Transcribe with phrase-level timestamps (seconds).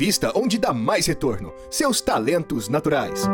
[0.00, 3.24] revista onde dá mais retorno: seus talentos naturais.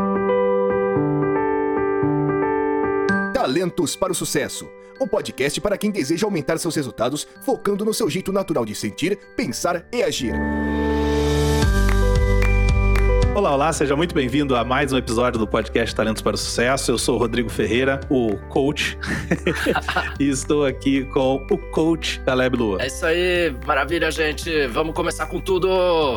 [3.32, 4.68] Talentos para o Sucesso
[4.98, 9.18] o podcast para quem deseja aumentar seus resultados focando no seu jeito natural de sentir,
[9.36, 10.32] pensar e agir.
[13.36, 16.90] Olá, olá, seja muito bem-vindo a mais um episódio do podcast Talentos para o Sucesso.
[16.90, 18.98] Eu sou o Rodrigo Ferreira, o coach,
[20.18, 22.78] e estou aqui com o coach Caleb Lua.
[22.80, 24.66] É isso aí, maravilha, gente.
[24.68, 25.68] Vamos começar com tudo.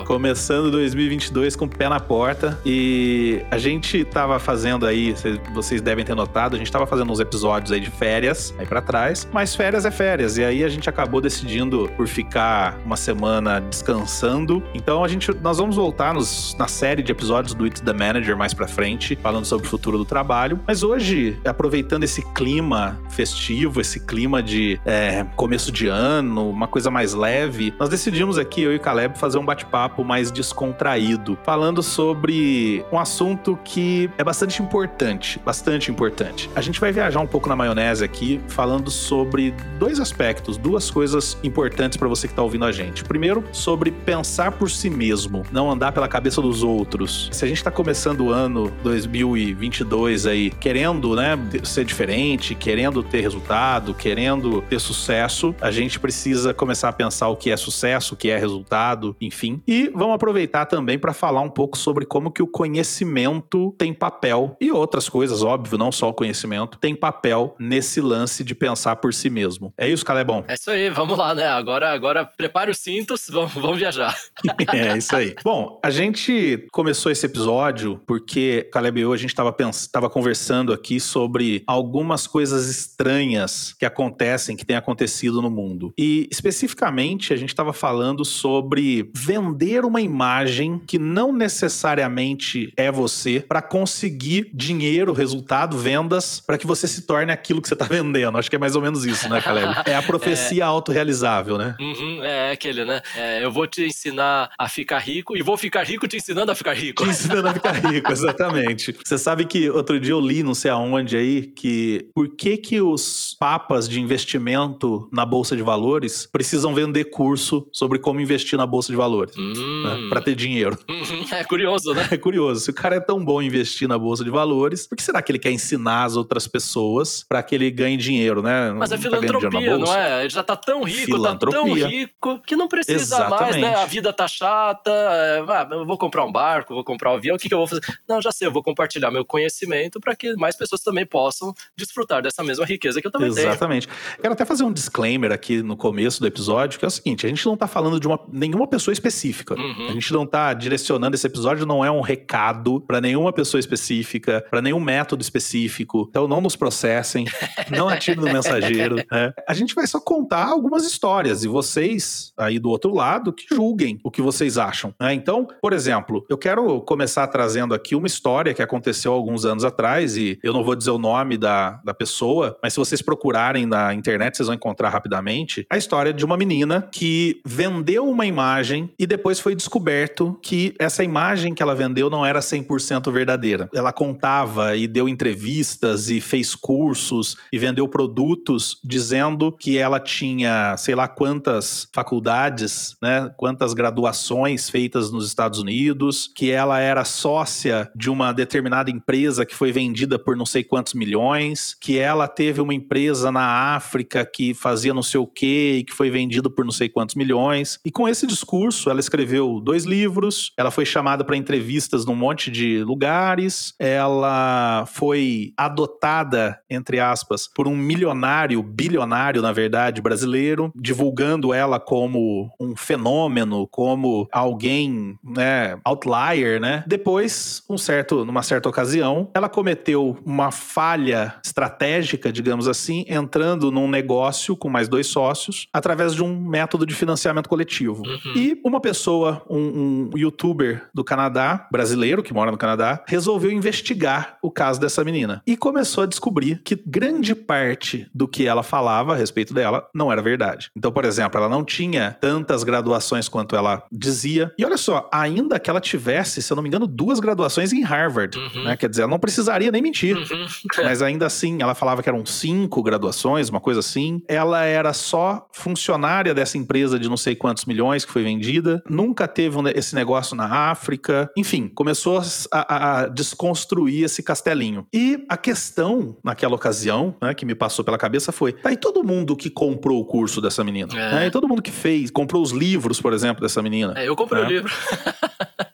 [0.07, 5.13] Começando 2022 com o pé na porta e a gente estava fazendo aí,
[5.53, 8.81] vocês devem ter notado, a gente estava fazendo uns episódios aí de férias aí para
[8.81, 13.59] trás, mas férias é férias e aí a gente acabou decidindo por ficar uma semana
[13.59, 14.63] descansando.
[14.73, 17.91] Então a gente, nós vamos voltar nos, na série de de episódios do It's the
[17.91, 20.59] Manager mais pra frente, falando sobre o futuro do trabalho.
[20.67, 26.91] Mas hoje, aproveitando esse clima festivo, esse clima de é, começo de ano, uma coisa
[26.91, 31.81] mais leve, nós decidimos aqui, eu e o Caleb, fazer um bate-papo mais descontraído, falando
[31.81, 36.49] sobre um assunto que é bastante importante, bastante importante.
[36.55, 41.37] A gente vai viajar um pouco na maionese aqui, falando sobre dois aspectos, duas coisas
[41.43, 43.03] importantes para você que tá ouvindo a gente.
[43.03, 47.29] Primeiro, sobre pensar por si mesmo, não andar pela cabeça dos outros outros.
[47.31, 53.21] Se a gente está começando o ano 2022 aí querendo, né, ser diferente, querendo ter
[53.21, 58.17] resultado, querendo ter sucesso, a gente precisa começar a pensar o que é sucesso, o
[58.17, 59.61] que é resultado, enfim.
[59.67, 64.55] E vamos aproveitar também para falar um pouco sobre como que o conhecimento tem papel
[64.59, 69.13] e outras coisas, óbvio, não só o conhecimento, tem papel nesse lance de pensar por
[69.13, 69.73] si mesmo.
[69.77, 70.43] É isso, Calebon?
[70.47, 71.47] É isso aí, vamos lá, né?
[71.47, 74.15] Agora, agora prepare os cintos, vamos, vamos viajar.
[74.73, 75.35] é isso aí.
[75.43, 80.73] Bom, a gente começou começou esse episódio porque, Caleb e eu, a gente estava conversando
[80.73, 85.93] aqui sobre algumas coisas estranhas que acontecem, que têm acontecido no mundo.
[85.95, 93.45] E, especificamente, a gente estava falando sobre vender uma imagem que não necessariamente é você
[93.47, 98.35] para conseguir dinheiro, resultado, vendas, para que você se torne aquilo que você está vendendo.
[98.39, 99.75] Acho que é mais ou menos isso, né, Caleb?
[99.85, 100.65] É a profecia é...
[100.65, 101.75] autorrealizável, né?
[101.79, 102.99] Uhum, é aquele, né?
[103.15, 106.55] É, eu vou te ensinar a ficar rico e vou ficar rico te ensinando a
[106.55, 106.78] ficar rico.
[106.93, 108.95] Te ensinando a ficar rico, exatamente.
[109.03, 112.81] Você sabe que outro dia eu li, não sei aonde aí, que por que que
[112.81, 118.65] os papas de investimento na Bolsa de Valores precisam vender curso sobre como investir na
[118.65, 119.83] Bolsa de Valores, hum.
[119.83, 120.77] né, para ter dinheiro.
[121.31, 122.07] É curioso, né?
[122.11, 122.61] É curioso.
[122.61, 125.31] Se o cara é tão bom investir na Bolsa de Valores, por que será que
[125.31, 128.71] ele quer ensinar as outras pessoas para que ele ganhe dinheiro, né?
[128.71, 130.21] Mas é tá filantropia, não é?
[130.21, 133.41] Ele já tá tão rico, tá tão rico, que não precisa Exatamente.
[133.41, 133.75] mais, né?
[133.75, 137.35] A vida tá chata, é, ah, eu vou comprar um barco, vou comprar um avião,
[137.35, 137.81] o que, que eu vou fazer?
[138.07, 142.21] Não, já sei, eu vou compartilhar meu conhecimento para que mais pessoas também possam desfrutar
[142.21, 143.87] dessa mesma riqueza que eu também Exatamente.
[143.87, 143.97] tenho.
[143.97, 144.21] Exatamente.
[144.21, 147.29] Quero até fazer um disclaimer aqui no começo do episódio, que é o seguinte: a
[147.29, 149.55] gente não está falando de uma, nenhuma pessoa específica.
[149.55, 149.87] Uhum.
[149.89, 154.45] A gente não está direcionando esse episódio, não é um recado para nenhuma pessoa específica,
[154.49, 156.07] para nenhum método específico.
[156.09, 157.25] Então não nos processem,
[157.69, 158.97] não atirem no mensageiro.
[159.11, 159.33] Né?
[159.47, 163.99] A gente vai só contar algumas histórias e vocês aí do outro lado que julguem
[164.03, 164.93] o que vocês acham.
[164.99, 165.13] Né?
[165.13, 169.63] Então, por exemplo, eu quero quero começar trazendo aqui uma história que aconteceu alguns anos
[169.63, 173.67] atrás, e eu não vou dizer o nome da, da pessoa, mas se vocês procurarem
[173.67, 178.89] na internet, vocês vão encontrar rapidamente a história de uma menina que vendeu uma imagem
[178.97, 183.69] e depois foi descoberto que essa imagem que ela vendeu não era 100% verdadeira.
[183.71, 190.75] Ela contava e deu entrevistas e fez cursos e vendeu produtos dizendo que ela tinha,
[190.77, 197.91] sei lá quantas faculdades, né, quantas graduações feitas nos Estados Unidos, que ela era sócia
[197.93, 202.61] de uma determinada empresa que foi vendida por não sei quantos milhões, que ela teve
[202.61, 206.63] uma empresa na África que fazia não sei o quê e que foi vendido por
[206.63, 207.77] não sei quantos milhões.
[207.83, 212.49] E com esse discurso, ela escreveu dois livros, ela foi chamada para entrevistas num monte
[212.49, 221.53] de lugares, ela foi adotada, entre aspas, por um milionário, bilionário, na verdade, brasileiro, divulgando
[221.53, 226.28] ela como um fenômeno, como alguém, né, outlier
[226.59, 226.83] né?
[226.85, 233.89] Depois, um certo, numa certa ocasião, ela cometeu uma falha estratégica, digamos assim, entrando num
[233.89, 238.03] negócio com mais dois sócios através de um método de financiamento coletivo.
[238.05, 238.33] Uhum.
[238.35, 244.37] E uma pessoa, um, um youtuber do Canadá, brasileiro que mora no Canadá, resolveu investigar
[244.41, 249.13] o caso dessa menina e começou a descobrir que grande parte do que ela falava
[249.13, 250.69] a respeito dela não era verdade.
[250.75, 254.53] Então, por exemplo, ela não tinha tantas graduações quanto ela dizia.
[254.57, 257.71] E olha só, ainda que ela tivesse tivesse, se eu não me engano, duas graduações
[257.73, 258.63] em Harvard, uhum.
[258.65, 258.77] né?
[258.77, 260.15] Quer dizer, ela não precisaria nem mentir.
[260.15, 260.45] Uhum.
[260.83, 264.21] Mas ainda assim, ela falava que eram cinco graduações, uma coisa assim.
[264.27, 268.83] Ela era só funcionária dessa empresa de não sei quantos milhões que foi vendida.
[268.89, 271.29] Nunca teve um, esse negócio na África.
[271.37, 274.85] Enfim, começou a, a, desconstruir esse castelinho.
[274.93, 279.03] E a questão, naquela ocasião, né, que me passou pela cabeça foi: tá aí todo
[279.03, 280.91] mundo que comprou o curso dessa menina.
[280.93, 281.15] É.
[281.15, 283.93] Né, e todo mundo que fez, comprou os livros, por exemplo, dessa menina.
[283.95, 284.47] É, eu comprei né?
[284.47, 284.73] o livro.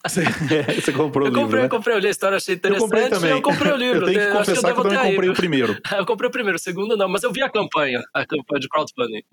[0.07, 0.21] Você,
[0.81, 1.41] você comprou eu o livro.
[1.43, 1.65] Comprei, né?
[1.65, 2.81] Eu comprei o livro, a história achei interessante.
[2.81, 3.31] Eu comprei também.
[3.31, 4.01] Eu comprei o livro.
[4.01, 5.77] eu tenho que confessar que, eu, que eu também comprei o primeiro.
[5.97, 8.69] eu comprei o primeiro, o segundo não, mas eu vi a campanha, a campanha de
[8.69, 9.23] crowdfunding.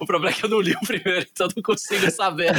[0.00, 2.52] o problema é que eu não li o primeiro, então não consigo saber.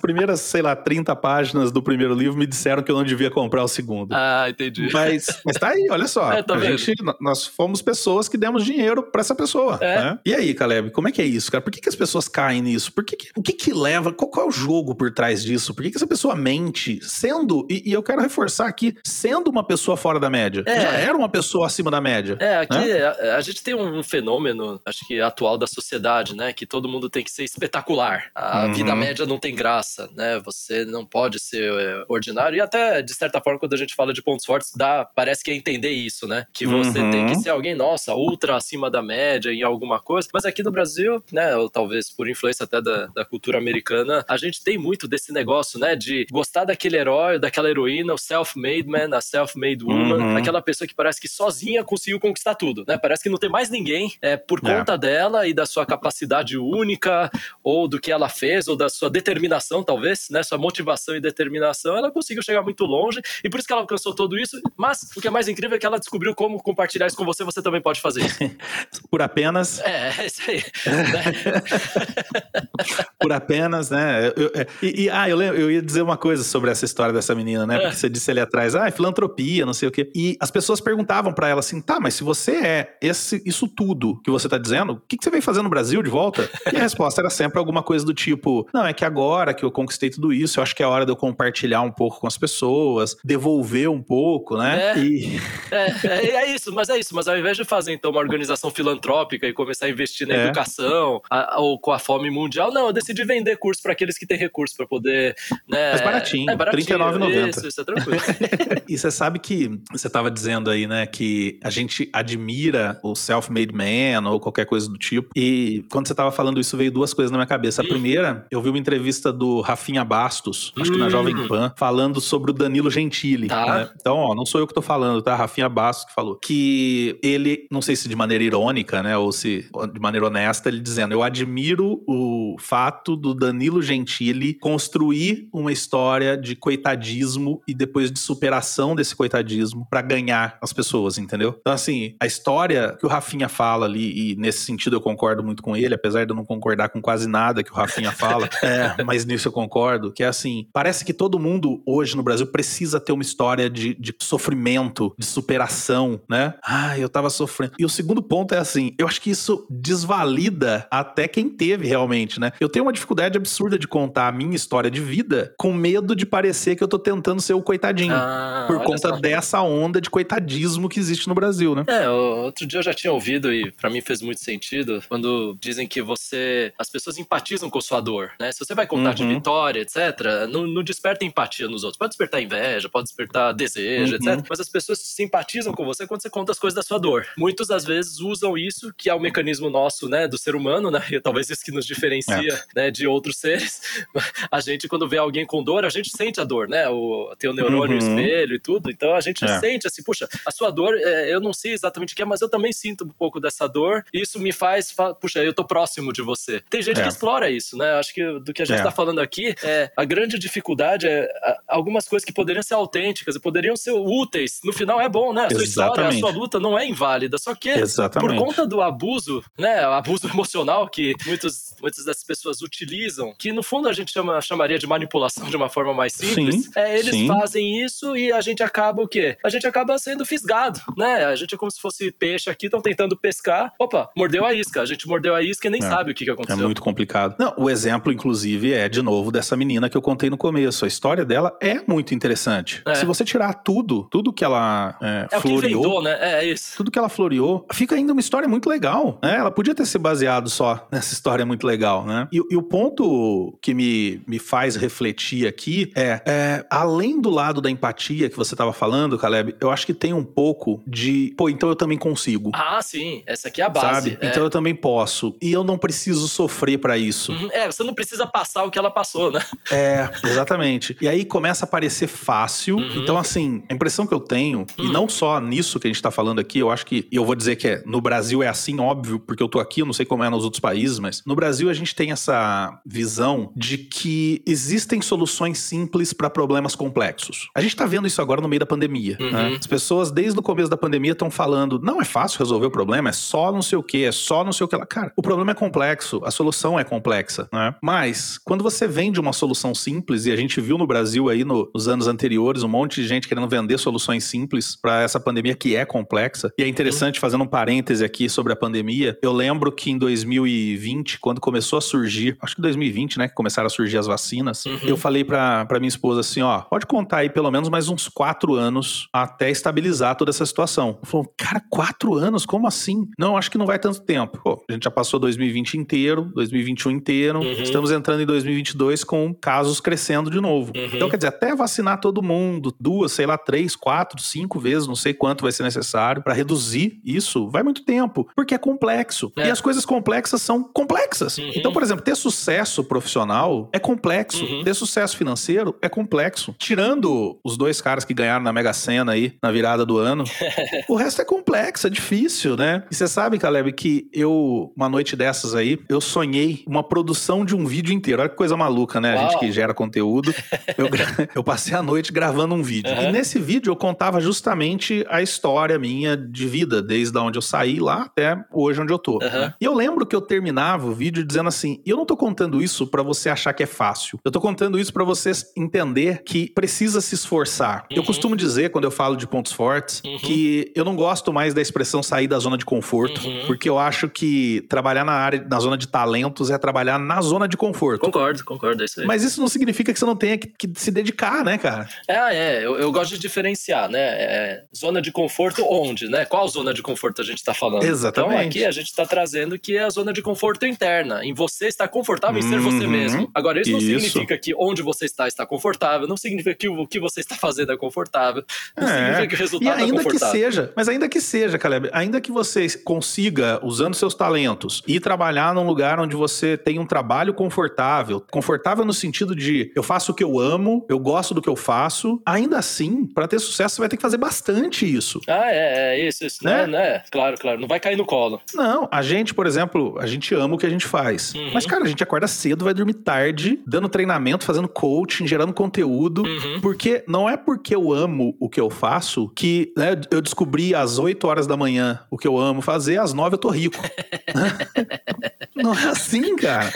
[0.00, 3.62] Primeiras, sei lá, 30 páginas do primeiro livro me disseram que eu não devia comprar
[3.64, 4.12] o segundo.
[4.14, 4.88] Ah, entendi.
[4.92, 6.32] Mas, mas tá aí, olha só.
[6.32, 9.78] É, tá a gente, nós fomos pessoas que demos dinheiro para essa pessoa.
[9.80, 9.96] É.
[9.96, 10.18] Né?
[10.24, 11.62] E aí, Caleb, como é que é isso, cara?
[11.62, 12.92] Por que, que as pessoas caem nisso?
[12.92, 14.12] Por que, que o que, que leva?
[14.12, 15.74] Qual, qual, é o jogo por trás disso?
[15.74, 16.98] Por que, que essa pessoa mente?
[17.02, 20.62] Sendo, e, e, eu quero reforçar aqui, sendo uma pessoa fora da média.
[20.66, 20.80] É.
[20.80, 22.36] Já era uma pessoa acima da média.
[22.40, 23.04] É, aqui né?
[23.04, 26.52] a, a, gente tem um fenômeno, acho que atual da sociedade, né?
[26.52, 28.30] Que todo mundo tem que ser espetacular.
[28.34, 28.74] A uhum.
[28.74, 30.40] vida média não tem graça, né?
[30.44, 32.56] Você não pode ser é, ordinário.
[32.56, 35.50] E até, de certa forma, quando a gente fala de pontos fortes, dá, parece que
[35.50, 36.46] é entender isso, né?
[36.52, 37.10] Que você uhum.
[37.10, 40.28] tem que ser alguém, nossa, ultra acima da média em alguma coisa.
[40.32, 41.56] Mas aqui no Brasil, né?
[41.56, 45.78] Ou talvez por influência até da, da cultura americana, a gente tem muito desse negócio,
[45.78, 45.96] né?
[45.96, 50.36] De gostar daquele herói, daquela heroína, o self-made man, a self-made woman, uhum.
[50.36, 52.98] aquela pessoa que parece que sozinha conseguiu conquistar tudo, né?
[52.98, 54.76] Parece que não tem mais ninguém é, por é.
[54.76, 57.30] conta dela e da sua capacidade única,
[57.62, 60.42] ou do que ela fez, ou da sua determinação, talvez, né?
[60.42, 64.14] Sua motivação e determinação, ela conseguiu chegar muito longe e por isso que ela alcançou
[64.14, 64.60] tudo isso.
[64.76, 67.44] Mas o que é mais incrível é que ela descobriu como compartilhar isso com você,
[67.44, 68.38] você também pode fazer isso.
[69.10, 69.80] por apenas.
[69.80, 70.62] É, é isso aí.
[73.20, 74.32] por apenas, né?
[74.36, 77.12] Eu, eu, é, e, e, ah, eu, eu ia dizer uma coisa sobre essa história
[77.12, 77.76] dessa menina, né?
[77.76, 77.80] É.
[77.80, 80.10] Porque você disse ali atrás, ah, é filantropia, não sei o quê.
[80.14, 84.20] E as pessoas perguntavam para ela assim, tá, mas se você é esse, isso tudo
[84.22, 86.48] que você tá dizendo, o que, que você vem fazer no Brasil de volta?
[86.72, 89.70] E a resposta era sempre alguma coisa do tipo, não, é que agora que eu
[89.70, 92.36] conquistei tudo isso, eu acho que é hora de eu compartilhar um pouco com as
[92.36, 94.92] pessoas, devolver um pouco, né?
[94.92, 95.40] É, e...
[95.70, 97.14] é, é, é, isso, mas é isso.
[97.14, 100.44] Mas ao invés de fazer, então, uma organização filantrópica e começar a investir na é.
[100.44, 104.26] educação a, ou com a fome mundial, não, eu decidi vender curso para aqueles que
[104.26, 105.34] têm recursos para poder.
[105.68, 107.48] Né, mas baratinho, é baratinho R$39,90.
[107.48, 108.20] Isso, isso é tranquilo.
[108.88, 113.74] e você sabe que você estava dizendo aí, né, que a gente admira o self-made
[113.74, 115.30] man ou qualquer coisa do tipo.
[115.36, 117.82] E quando você estava falando isso, veio duas coisas na minha cabeça.
[117.82, 121.48] A primeira, eu vi uma entrevista do Rafinha Bastos, acho que na Jovem hum.
[121.48, 123.48] Pan, falando sobre o Danilo Gentili.
[123.48, 123.66] Tá.
[123.66, 123.90] Né?
[124.00, 125.34] Então, ó, não sou eu que tô falando, tá?
[125.34, 126.36] Rafinha Bastos que falou.
[126.36, 130.80] Que ele, não sei se de maneira irônica, né, ou se de maneira honesta, ele
[130.80, 138.10] dizendo: Eu admiro o fato do Danilo Gentili construir uma história de coitadismo e depois
[138.10, 141.56] de superação desse coitadismo para ganhar as pessoas, entendeu?
[141.60, 145.62] Então, assim, a história que o Rafinha fala ali, e nesse sentido eu concordo muito
[145.62, 149.02] com ele, apesar de eu não concordar com quase nada que o Rafinha fala, é,
[149.04, 153.00] mas nisso eu concordo, que é assim, parece que todo mundo hoje no Brasil precisa
[153.00, 156.54] ter uma história de, de sofrimento, de superação, né?
[156.64, 157.74] Ah, eu tava sofrendo.
[157.78, 162.40] E o segundo ponto é assim, eu acho que isso desvalida até quem teve realmente,
[162.40, 162.52] né?
[162.60, 166.76] Eu tenho uma dificuldade absurda de contar minha história de vida com medo de parecer
[166.76, 168.14] que eu tô tentando ser o coitadinho.
[168.14, 169.16] Ah, por conta só.
[169.16, 171.84] dessa onda de coitadismo que existe no Brasil, né?
[171.88, 175.86] É, outro dia eu já tinha ouvido e para mim fez muito sentido quando dizem
[175.86, 176.72] que você.
[176.78, 178.52] As pessoas empatizam com sua dor, né?
[178.52, 179.14] Se você vai contar uhum.
[179.14, 181.98] de vitória, etc., não, não, desperta empatia nos outros.
[181.98, 184.32] Pode despertar inveja, pode despertar desejo, uhum.
[184.32, 184.46] etc.
[184.48, 187.26] Mas as pessoas simpatizam com você quando você conta as coisas da sua dor.
[187.36, 191.00] Muitas das vezes usam isso, que é o mecanismo nosso, né, do ser humano, né?
[191.16, 192.64] E talvez isso que nos diferencia, é.
[192.74, 193.80] né, de outros seres.
[194.50, 196.88] A gente, quando vê alguém com dor, a gente sente a dor, né?
[196.88, 198.18] O, tem o neurônio uhum.
[198.18, 198.90] espelho e tudo.
[198.90, 199.58] Então a gente é.
[199.58, 202.40] sente assim, puxa, a sua dor, é, eu não sei exatamente o que é, mas
[202.40, 204.04] eu também sinto um pouco dessa dor.
[204.12, 206.62] E isso me faz, puxa, eu tô próximo de você.
[206.70, 207.02] Tem gente é.
[207.02, 207.92] que explora isso, né?
[207.94, 208.82] Acho que do que a gente é.
[208.82, 211.28] tá falando aqui, é, a grande dificuldade é
[211.66, 214.60] algumas coisas que poderiam ser autênticas e poderiam ser úteis.
[214.64, 215.46] No final é bom, né?
[215.46, 215.68] A sua Exatamente.
[215.68, 217.38] história, a sua luta não é inválida.
[217.38, 218.38] Só que Exatamente.
[218.38, 219.84] por conta do abuso, né?
[219.84, 224.78] Abuso emocional que muitos, muitas dessas pessoas utilizam, que no fundo a gente chama, chamaria
[224.78, 227.26] de manipulação de uma forma mais simples, sim, é, eles sim.
[227.26, 229.36] fazem isso e a gente acaba o quê?
[229.44, 231.26] A gente acaba sendo fisgado, né?
[231.26, 233.72] A gente é como se fosse peixe aqui, estão tentando pescar.
[233.78, 234.82] Opa, mordeu a isca.
[234.82, 236.62] A gente mordeu a isca e nem é, sabe o que, que aconteceu.
[236.62, 237.36] É muito complicado.
[237.38, 240.84] Não, o exemplo, inclusive, é de novo dessa menina que eu contei no começo.
[240.84, 242.82] A história dela é muito interessante.
[242.86, 242.94] É.
[242.94, 245.82] Se você tirar tudo, tudo que ela é, é floreou.
[245.82, 246.16] Vendou, né?
[246.20, 246.76] É, é, isso.
[246.76, 249.18] Tudo que ela floreou, fica ainda uma história muito legal.
[249.22, 249.36] Né?
[249.36, 252.28] Ela podia ter se baseado só nessa história muito legal, né?
[252.32, 253.82] E e o ponto que me,
[254.26, 259.18] me faz refletir aqui é, é, além do lado da empatia que você estava falando,
[259.18, 262.50] Caleb, eu acho que tem um pouco de, pô, então eu também consigo.
[262.54, 264.10] Ah, sim, essa aqui é a base.
[264.10, 264.18] Sabe?
[264.20, 264.28] É.
[264.28, 265.36] Então eu também posso.
[265.40, 267.32] E eu não preciso sofrer para isso.
[267.32, 267.48] Uhum.
[267.52, 269.40] É, você não precisa passar o que ela passou, né?
[269.70, 270.96] É, exatamente.
[271.00, 272.76] e aí começa a parecer fácil.
[272.76, 273.02] Uhum.
[273.02, 274.86] Então, assim, a impressão que eu tenho, uhum.
[274.86, 277.24] e não só nisso que a gente tá falando aqui, eu acho que, e eu
[277.24, 279.92] vou dizer que é, no Brasil é assim, óbvio, porque eu tô aqui, eu não
[279.92, 283.78] sei como é nos outros países, mas no Brasil a gente tem essa visão de
[283.86, 287.48] que existem soluções simples para problemas complexos.
[287.54, 289.16] A gente tá vendo isso agora no meio da pandemia.
[289.20, 289.30] Uhum.
[289.30, 289.56] Né?
[289.58, 293.08] As pessoas, desde o começo da pandemia, estão falando: não é fácil resolver o problema,
[293.08, 294.84] é só não sei o que, é só não sei o que lá.
[294.84, 297.74] Cara, o problema é complexo, a solução é complexa, né?
[297.82, 301.70] Mas, quando você vende uma solução simples, e a gente viu no Brasil aí no,
[301.74, 305.76] nos anos anteriores um monte de gente querendo vender soluções simples para essa pandemia que
[305.76, 309.90] é complexa, e é interessante, fazendo um parêntese aqui sobre a pandemia, eu lembro que
[309.90, 314.06] em 2020, quando começou a surgir, acho que 2020, né, que começaram a surgir as
[314.06, 314.78] vacinas, uhum.
[314.82, 318.08] eu falei pra, pra minha esposa assim: ó, pode contar aí pelo menos mais uns
[318.08, 320.98] quatro anos até estabilizar toda essa situação.
[321.02, 322.46] Falou, cara, quatro anos?
[322.46, 323.08] Como assim?
[323.18, 324.40] Não, acho que não vai tanto tempo.
[324.42, 327.62] Pô, a gente já passou 2020 inteiro, 2021 inteiro, uhum.
[327.62, 330.72] estamos entrando em 2022 com casos crescendo de novo.
[330.74, 330.90] Uhum.
[330.92, 334.96] Então, quer dizer, até vacinar todo mundo, duas, sei lá, três, quatro, cinco vezes, não
[334.96, 339.32] sei quanto vai ser necessário para reduzir isso, vai muito tempo, porque é complexo.
[339.36, 339.48] É.
[339.48, 341.38] E as coisas complexas são complexas.
[341.38, 341.52] Uhum.
[341.54, 344.64] Então, por exemplo, ter sucesso profissional é complexo, uhum.
[344.64, 346.54] ter sucesso financeiro é complexo.
[346.58, 350.24] Tirando os dois caras que ganharam na Mega Sena aí na virada do ano,
[350.88, 352.84] o resto é complexo, é difícil, né?
[352.90, 357.54] E você sabe, Caleb, que eu, uma noite dessas aí, eu sonhei uma produção de
[357.54, 358.20] um vídeo inteiro.
[358.20, 359.14] Olha que coisa maluca, né?
[359.14, 359.18] Uau.
[359.18, 360.34] A gente que gera conteúdo.
[360.76, 360.88] Eu,
[361.34, 362.92] eu passei a noite gravando um vídeo.
[362.92, 363.08] Uhum.
[363.08, 367.78] E nesse vídeo eu contava justamente a história minha de vida, desde onde eu saí
[367.78, 369.14] lá até hoje onde eu tô.
[369.14, 369.52] Uhum.
[369.60, 372.86] E eu lembro que eu terminava o vídeo dizendo assim: eu não tô contando isso
[372.86, 374.18] para você achar que é fácil.
[374.24, 377.86] Eu tô contando isso para você entender que precisa se esforçar.
[377.90, 377.96] Uhum.
[377.96, 380.18] Eu costumo dizer, quando eu falo de pontos fortes, uhum.
[380.18, 383.44] que eu não gosto mais da expressão sair da zona de conforto, uhum.
[383.46, 387.48] porque eu acho que trabalhar na área, na zona de talentos é trabalhar na zona
[387.48, 388.00] de conforto.
[388.00, 389.06] Concordo, concordo, é isso aí.
[389.06, 391.88] Mas isso não significa que você não tenha que, que se dedicar, né, cara?
[392.08, 394.00] É, é, eu, eu gosto de diferenciar, né?
[394.00, 396.24] É, zona de conforto onde, né?
[396.24, 397.84] Qual zona de conforto a gente tá falando?
[397.84, 398.34] Exatamente.
[398.34, 401.66] Então aqui a gente tá trazendo que é a zona de conforto interna, em você
[401.66, 402.90] estar confortável em ser você uhum.
[402.90, 403.30] mesmo.
[403.34, 406.86] Agora, isso, isso, não significa que onde você está está confortável, não significa que o
[406.86, 408.44] que você está fazendo é confortável,
[408.76, 408.92] não é.
[408.92, 410.34] significa que o resultado e ainda é confortável.
[410.34, 415.00] que seja, mas ainda que seja, Caleb, ainda que você consiga, usando seus talentos, ir
[415.00, 420.12] trabalhar num lugar onde você tem um trabalho confortável, confortável no sentido de eu faço
[420.12, 423.76] o que eu amo, eu gosto do que eu faço, ainda assim, para ter sucesso,
[423.76, 425.20] você vai ter que fazer bastante isso.
[425.28, 426.66] Ah, é, é isso, isso, né?
[426.66, 427.02] né?
[427.10, 428.40] Claro, claro, não vai cair no colo.
[428.54, 431.34] Não, a gente, por exemplo, a gente ama o que a gente faz.
[431.34, 431.50] Uhum.
[431.52, 433.35] Mas, cara, a gente acorda cedo, vai dormir tarde,
[433.66, 436.60] dando treinamento, fazendo coaching, gerando conteúdo, uhum.
[436.60, 440.98] porque não é porque eu amo o que eu faço que né, eu descobri às
[440.98, 443.80] 8 horas da manhã o que eu amo fazer, às 9 eu tô rico.
[445.56, 446.70] não é assim, cara.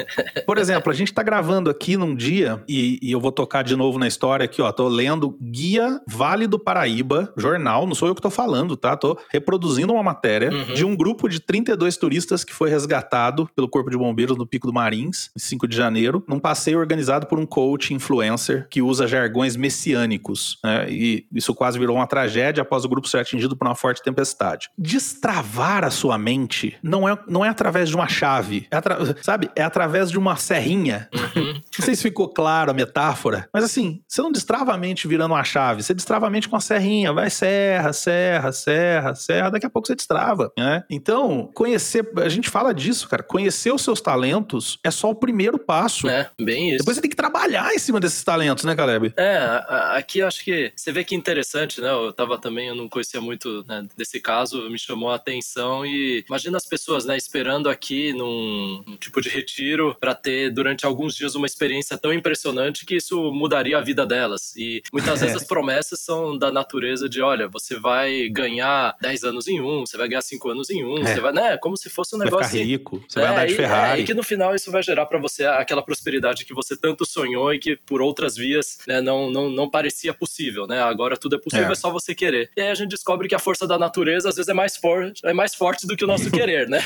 [0.46, 3.76] Por exemplo, a gente tá gravando aqui num dia, e, e, eu vou tocar de
[3.76, 4.72] novo na história aqui, ó.
[4.72, 8.96] Tô lendo Guia Vale do Paraíba, jornal, não sou eu que tô falando, tá?
[8.96, 10.74] Tô reproduzindo uma matéria uhum.
[10.74, 14.66] de um grupo de 32 turistas que foi resgatado pelo Corpo de Bombeiros no Pico
[14.66, 19.06] do Marins, em 5 de janeiro, num passeio organizado por um coach influencer que usa
[19.06, 20.58] jargões messiânicos.
[20.64, 20.90] Né?
[20.90, 24.70] E isso quase virou uma tragédia após o grupo ser atingido por uma forte tempestade.
[24.78, 29.50] Destravar a sua mente não é, não é através de uma chave, é sabe?
[29.54, 31.08] É através de uma serrinha.
[31.12, 31.54] Uhum.
[31.78, 35.32] Não sei se ficou claro a metáfora, mas assim, você não destrava a mente virando
[35.32, 39.66] uma chave, você destrava a mente com a serrinha, vai serra, serra, serra, serra, daqui
[39.66, 40.84] a pouco você destrava, né?
[40.90, 45.58] Então, conhecer, a gente fala disso, cara, conhecer os seus talentos é só o primeiro
[45.58, 46.08] passo.
[46.08, 46.78] É, bem isso.
[46.78, 49.12] Depois você tem que trabalhar em cima desses talentos, né, Caleb?
[49.16, 49.64] É,
[49.96, 51.90] aqui eu acho que você vê que interessante, né?
[51.90, 56.24] Eu tava também, eu não conhecia muito né, desse caso, me chamou a atenção e
[56.28, 61.14] imagina as pessoas, né, esperando aqui num, num tipo de retiro para ter durante alguns
[61.14, 64.54] dias uma experiência tão impressionante que isso mudaria a vida delas.
[64.56, 69.48] E muitas vezes as promessas são da natureza de, olha, você vai ganhar 10 anos
[69.48, 71.14] em um, você vai ganhar 5 anos em um, é.
[71.14, 73.46] você vai, né, como se fosse um negócio vai ficar rico, você é, vai andar
[73.46, 74.00] de Ferrari.
[74.00, 77.06] É, e que no final isso vai gerar para você aquela prosperidade que você tanto
[77.06, 80.80] sonhou e que por outras vias, né, não, não, não parecia possível, né?
[80.82, 81.72] Agora tudo é possível, é.
[81.72, 82.50] é só você querer.
[82.56, 85.20] E aí a gente descobre que a força da natureza às vezes é mais forte,
[85.24, 86.82] é mais forte do que o nosso querer, né?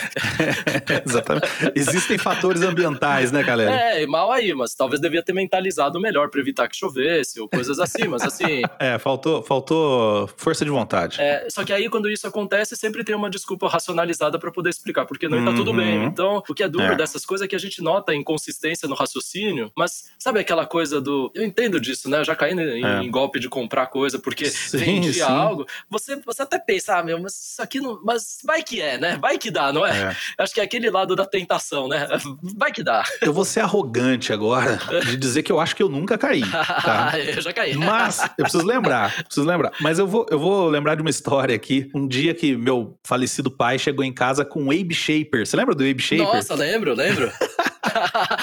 [1.06, 1.46] Exatamente.
[1.75, 3.71] Existem fatores ambientais, né, galera?
[3.71, 7.78] É, mal aí, mas talvez devia ter mentalizado melhor para evitar que chovesse ou coisas
[7.78, 8.62] assim, mas assim.
[8.78, 11.21] é, faltou, faltou força de vontade.
[11.21, 15.06] É, só que aí quando isso acontece, sempre tem uma desculpa racionalizada para poder explicar,
[15.06, 15.44] porque não uhum.
[15.44, 15.99] tá tudo bem.
[15.99, 16.04] Uhum.
[16.06, 16.97] Então, o que é duro é.
[16.97, 21.00] dessas coisas é que a gente nota a inconsistência no raciocínio, mas sabe aquela coisa
[21.00, 21.30] do.
[21.35, 22.21] Eu entendo disso, né?
[22.21, 23.02] Eu já caí em, é.
[23.02, 25.21] em golpe de comprar coisa porque sim, vendia sim.
[25.23, 25.66] algo.
[25.90, 28.00] Você, você até pensa, ah, meu, mas isso aqui não.
[28.02, 29.18] Mas vai que é, né?
[29.21, 30.11] Vai que dá, não é?
[30.11, 30.16] é.
[30.38, 32.06] Acho que é aquele lado da tentação, né?
[32.56, 33.04] Vai que dá.
[33.20, 36.42] Eu vou ser arrogante agora de dizer que eu acho que eu nunca caí.
[36.42, 37.12] Tá?
[37.18, 37.76] eu já caí.
[37.76, 39.73] Mas eu preciso lembrar, preciso lembrar.
[39.80, 41.90] Mas eu vou, eu vou lembrar de uma história aqui.
[41.94, 45.46] Um dia que meu falecido pai chegou em casa com um Abe Shaper.
[45.46, 46.25] Você lembra do Abe Shaper?
[46.25, 47.30] Nossa, lembro, lembro.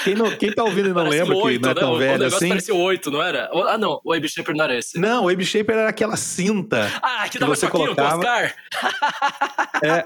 [0.04, 2.06] quem, não, quem tá ouvindo e não lembra, 8, que não é tão né?
[2.06, 2.48] velho o assim.
[2.48, 3.50] Parece o 8, não era?
[3.68, 4.98] Ah, não, o Abe Shaper não era esse.
[4.98, 6.90] Não, o Abe Shaper era aquela cinta.
[7.02, 8.18] Ah, que, que você colocava.
[8.18, 8.54] Oscar.
[9.82, 10.04] É,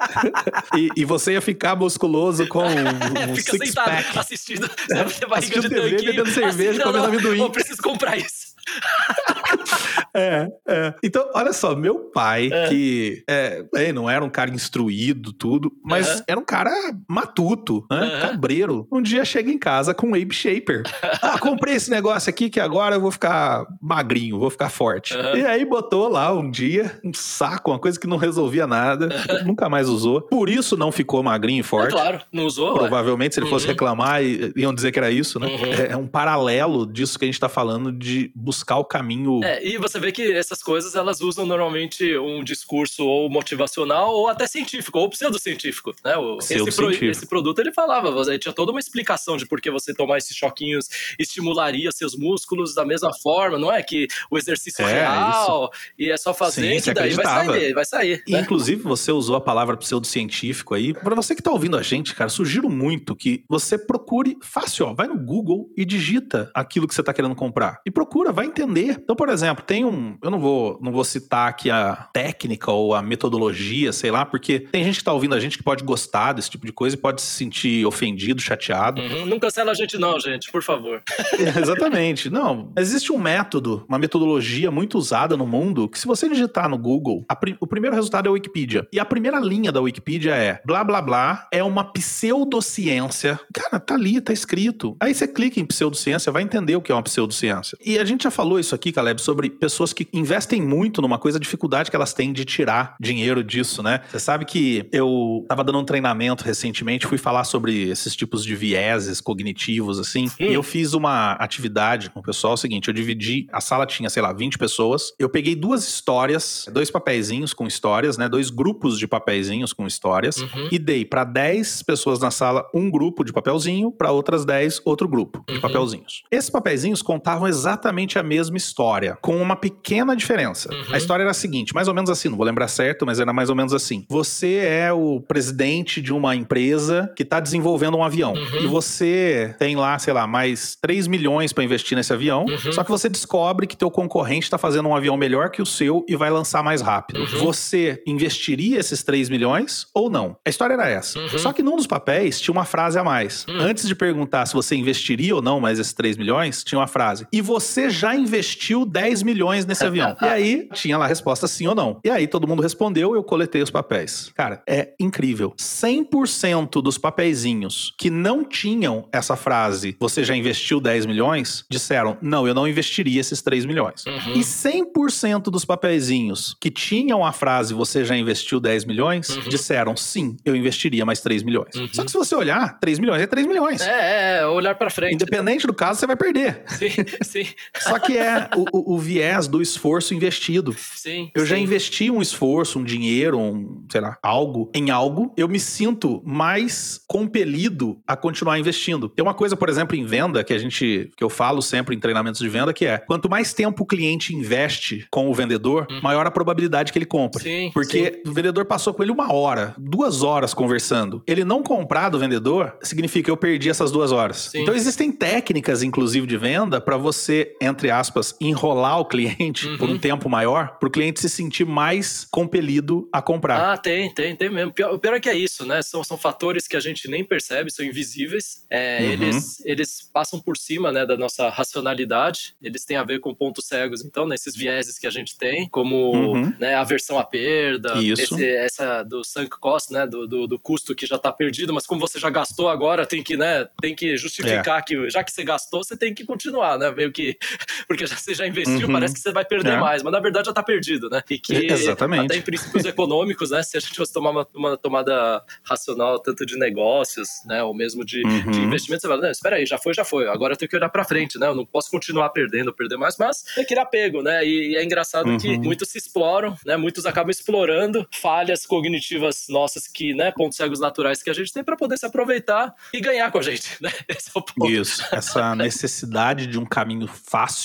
[0.76, 2.62] e, e, você ia ficar musculoso com um,
[3.31, 4.19] um Fica sentado pack.
[4.19, 7.41] assistindo, é, barriga de TV, bebendo cerveja, assim, comendo amendoim.
[7.41, 8.56] Eu preciso comprar isso.
[10.15, 10.95] é, é.
[11.03, 12.69] Então, olha só, meu pai, é.
[12.69, 16.23] que é, é, não era um cara instruído, tudo, mas uhum.
[16.27, 16.71] era um cara
[17.09, 18.03] matuto, né?
[18.03, 18.21] Uhum.
[18.21, 18.89] Cabreiro.
[18.91, 20.83] Um dia chega em casa com um Abe Shaper.
[21.23, 25.15] ah, comprei esse negócio aqui que agora eu vou ficar magrinho, vou ficar forte.
[25.15, 25.37] Uhum.
[25.37, 29.09] E aí botou lá um dia um saco, uma coisa que não resolvia nada,
[29.45, 30.23] nunca mais usou.
[30.23, 31.95] Por isso não ficou magrinho e forte.
[31.95, 32.75] É claro, não usou.
[32.75, 33.73] Provavelmente, se ele fosse uhum.
[33.73, 35.47] reclamar, iam dizer que era isso, né?
[35.47, 35.73] Uhum.
[35.73, 39.43] É, é um paralelo disso que a gente tá falando de buscar o caminho.
[39.43, 44.29] É, e você vê que essas coisas elas usam normalmente um discurso ou motivacional ou
[44.29, 46.17] até científico, ou pseudocientífico, né?
[46.17, 49.71] O, esse, pro, esse produto ele falava, ele tinha toda uma explicação de por que
[49.71, 53.83] você tomar esses choquinhos estimularia seus músculos da mesma forma, não é?
[53.83, 55.93] Que o exercício é, real isso.
[55.99, 58.23] e é só fazer Sim, que daí vai sair, vai sair.
[58.29, 58.41] Né?
[58.41, 60.93] Inclusive, você usou a palavra pseudocientífico aí.
[60.93, 64.95] Para você que tá ouvindo a gente, cara, sugiro muito que você procure fácil, ó,
[64.95, 67.81] vai no Google e digita aquilo que você tá querendo comprar.
[67.85, 68.99] E procura, vai entender.
[69.03, 70.17] Então, por exemplo, tem um.
[70.23, 74.61] Eu não vou, não vou citar aqui a técnica ou a metodologia, sei lá, porque
[74.61, 76.99] tem gente que tá ouvindo a gente que pode gostar desse tipo de coisa e
[76.99, 79.00] pode se sentir ofendido, chateado.
[79.00, 81.03] Uhum, não cancela a gente, não, gente, por favor.
[81.38, 82.31] É, exatamente.
[82.31, 82.73] Não.
[82.76, 87.25] Existe um método, uma metodologia muito usada no mundo que, se você digitar no Google,
[87.41, 88.87] pri o primeiro resultado é a Wikipedia.
[88.93, 93.38] E a primeira linha da Wikipedia é blá blá blá, é uma pseudociência.
[93.53, 94.97] Cara, tá ali, tá escrito.
[95.00, 97.76] Aí você clica em pseudociência, vai entender o que é uma pseudociência.
[97.85, 101.39] E a gente já falou isso aqui, Caleb, sobre pessoas que investem muito numa coisa,
[101.39, 104.02] a dificuldade que elas têm de tirar dinheiro disso, né?
[104.11, 108.54] Você sabe que eu tava dando um treinamento recentemente, fui falar sobre esses tipos de
[108.54, 112.95] vieses cognitivos, assim, e eu fiz uma atividade com o pessoal, é o seguinte, eu
[112.95, 117.67] dividi, a sala tinha, sei lá, 20 pessoas, eu peguei duas histórias, dois papeizinhos com
[117.67, 118.28] histórias, né?
[118.28, 120.69] Dois grupos de papeizinhos com histórias, uhum.
[120.71, 125.08] e dei para 10 pessoas na sala um grupo de papelzinho, para outras 10 outro
[125.08, 125.61] grupo de uhum.
[125.63, 126.23] papelzinhos.
[126.30, 130.73] Esses papeizinhos contavam exatamente a mesma história, com uma pequena diferença.
[130.73, 130.95] Uhum.
[130.95, 133.32] A história era a seguinte, mais ou menos assim, não vou lembrar certo, mas era
[133.32, 134.04] mais ou menos assim.
[134.08, 138.34] Você é o presidente de uma empresa que está desenvolvendo um avião.
[138.34, 138.65] Uhum.
[138.65, 142.45] E você tem lá, sei lá, mais 3 milhões para investir nesse avião.
[142.45, 142.73] Uhum.
[142.73, 146.04] Só que você descobre que teu concorrente está fazendo um avião melhor que o seu
[146.08, 147.21] e vai lançar mais rápido.
[147.21, 147.45] Uhum.
[147.45, 150.36] Você investiria esses 3 milhões ou não?
[150.45, 151.19] A história era essa.
[151.19, 151.39] Uhum.
[151.39, 153.47] Só que num dos papéis tinha uma frase a mais.
[153.49, 153.58] Hum.
[153.60, 157.26] Antes de perguntar se você investiria ou não mais esses 3 milhões, tinha uma frase.
[157.32, 160.17] E você já investiu 10 milhões nesse avião.
[160.21, 162.00] E aí tinha lá a resposta sim ou não.
[162.05, 164.31] E aí todo mundo respondeu, eu coletei os papéis.
[164.35, 165.55] Cara, é incrível.
[165.59, 172.47] 100% dos papeizinhos que não tinham essa frase, você já investiu 10 milhões, disseram, não,
[172.47, 174.05] eu não investiria esses 3 milhões.
[174.07, 174.35] Uhum.
[174.35, 179.49] E 100% dos papeizinhos que tinham a frase, você já investiu 10 milhões, uhum.
[179.49, 181.75] disseram, sim, eu investiria mais 3 milhões.
[181.75, 181.89] Uhum.
[181.93, 183.81] Só que se você olhar, 3 milhões é 3 milhões.
[183.81, 185.15] É, é olhar para frente.
[185.15, 186.63] Independente do caso, você vai perder.
[186.67, 186.91] Sim,
[187.23, 187.47] sim.
[187.79, 190.75] Só que é o, o, o viés do esforço investido.
[190.95, 191.30] Sim.
[191.35, 191.49] Eu sim.
[191.49, 196.23] já investi um esforço, um dinheiro, um, sei lá, algo em algo, eu me sinto
[196.25, 199.09] mais compelido a continuar investindo.
[199.09, 201.99] Tem uma coisa, por exemplo, em venda que a gente que eu falo sempre em
[201.99, 206.00] treinamentos de venda que é: quanto mais tempo o cliente investe com o vendedor, uhum.
[206.02, 207.43] maior a probabilidade que ele compre.
[207.43, 208.30] Sim, Porque sim.
[208.30, 211.23] o vendedor passou com ele uma hora, duas horas conversando.
[211.26, 214.50] Ele não comprar do vendedor significa que eu perdi essas duas horas.
[214.52, 214.63] Sim.
[214.63, 219.79] Então existem técnicas, inclusive, de venda para você, entre aspas, enrolar o cliente uhum.
[219.79, 223.73] por um tempo maior, para o cliente se sentir mais compelido a comprar.
[223.73, 224.73] Ah, tem, tem, tem mesmo.
[224.93, 225.83] O pior é que é isso, né?
[225.83, 228.65] São, são fatores que a gente nem percebe, são invisíveis.
[228.71, 229.13] É, uhum.
[229.13, 233.67] eles, eles passam por cima né, da nossa racionalidade, eles têm a ver com pontos
[233.67, 236.53] cegos, então, nesses vieses que a gente tem, como uhum.
[236.59, 241.07] né, aversão à perda, esse, essa do sunk cost, né, do, do, do custo que
[241.07, 244.81] já está perdido, mas como você já gastou agora, tem que, né, tem que justificar
[244.81, 244.83] é.
[244.83, 246.91] que já que você gastou, você tem que continuar, né?
[246.91, 247.39] Meio que.
[247.86, 248.93] Porque já, você já investiu, uhum.
[248.93, 249.76] parece que você vai perder é.
[249.78, 251.23] mais, mas na verdade já está perdido, né?
[251.30, 252.25] E que Exatamente.
[252.25, 253.62] até em princípios econômicos, né?
[253.62, 257.62] Se a gente fosse tomar uma, uma tomada racional, tanto de negócios, né?
[257.62, 258.50] Ou mesmo de, uhum.
[258.50, 260.28] de investimento, você fala, não, espera aí, já foi, já foi.
[260.28, 261.47] Agora eu tenho que olhar para frente, né?
[261.47, 264.45] Eu não posso continuar perdendo, perder mais, mas é que apego, né?
[264.45, 265.39] E, e é engraçado uhum.
[265.39, 266.76] que muitos se exploram, né?
[266.76, 270.32] Muitos acabam explorando falhas cognitivas nossas que, né?
[270.32, 273.43] Pontos cegos naturais que a gente tem para poder se aproveitar e ganhar com a
[273.43, 273.91] gente, né?
[274.08, 274.71] Esse é o ponto.
[274.71, 275.02] Isso.
[275.12, 277.06] Essa necessidade de um caminho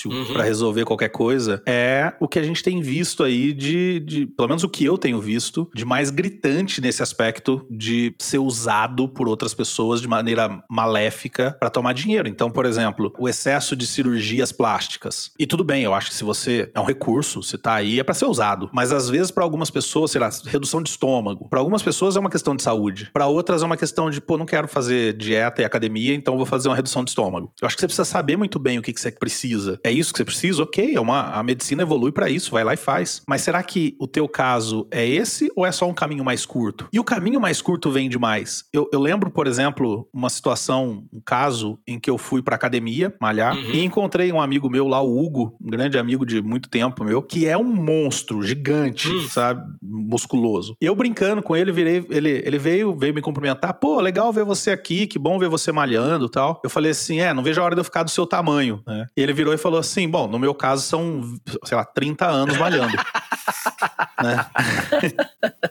[0.02, 0.34] fácil uhum.
[0.34, 4.48] para resolver qualquer coisa é o que a gente tem visto aí de, de, pelo
[4.48, 9.28] menos o que eu tenho visto, de mais gritante nesse aspecto de ser usado por
[9.28, 12.28] outras pessoas de maneira maléfica para tomar dinheiro.
[12.28, 15.32] Então, por exemplo, o excesso de cirurgias plásticas.
[15.38, 18.04] E tudo bem, eu acho que se você é um recurso, se tá aí, é
[18.04, 18.70] para ser usado.
[18.74, 21.48] Mas às vezes, para algumas pessoas, sei lá, redução de estômago.
[21.50, 23.10] Para algumas pessoas é uma questão de saúde.
[23.14, 26.46] Para outras é uma questão de, pô, não quero fazer dieta e academia, então vou
[26.46, 27.52] fazer uma redução de estômago.
[27.62, 29.80] Eu acho que você precisa saber muito bem o que, que você precisa.
[29.84, 30.64] É isso que você precisa?
[30.64, 33.22] Ok, é uma, a medicina evolui para isso, vai lá e faz.
[33.28, 36.88] Mas será que o teu caso é esse ou é só um caminho mais curto?
[36.92, 38.66] E o caminho mais curto vem demais.
[38.74, 43.14] Eu, eu lembro, por exemplo, uma situação, um caso em que eu fui pra academia
[43.20, 43.72] malhar uhum.
[43.72, 47.22] e encontrei um amigo meu lá, o Hugo, um grande amigo de muito tempo meu,
[47.22, 49.28] que é um monstro gigante, uhum.
[49.28, 49.64] sabe?
[49.82, 50.76] Musculoso.
[50.82, 53.74] E eu brincando com ele, virei, ele, ele veio, veio me cumprimentar.
[53.74, 56.62] Pô, legal ver você aqui, que bom ver você malhando tal.
[56.64, 59.06] Eu falei assim: é, não vejo a hora de eu ficar do seu tamanho, né?
[59.16, 61.22] E ele virou e falou assim: bom, no meu caso são,
[61.66, 62.94] sei lá, 30 anos malhando.
[64.22, 64.46] né?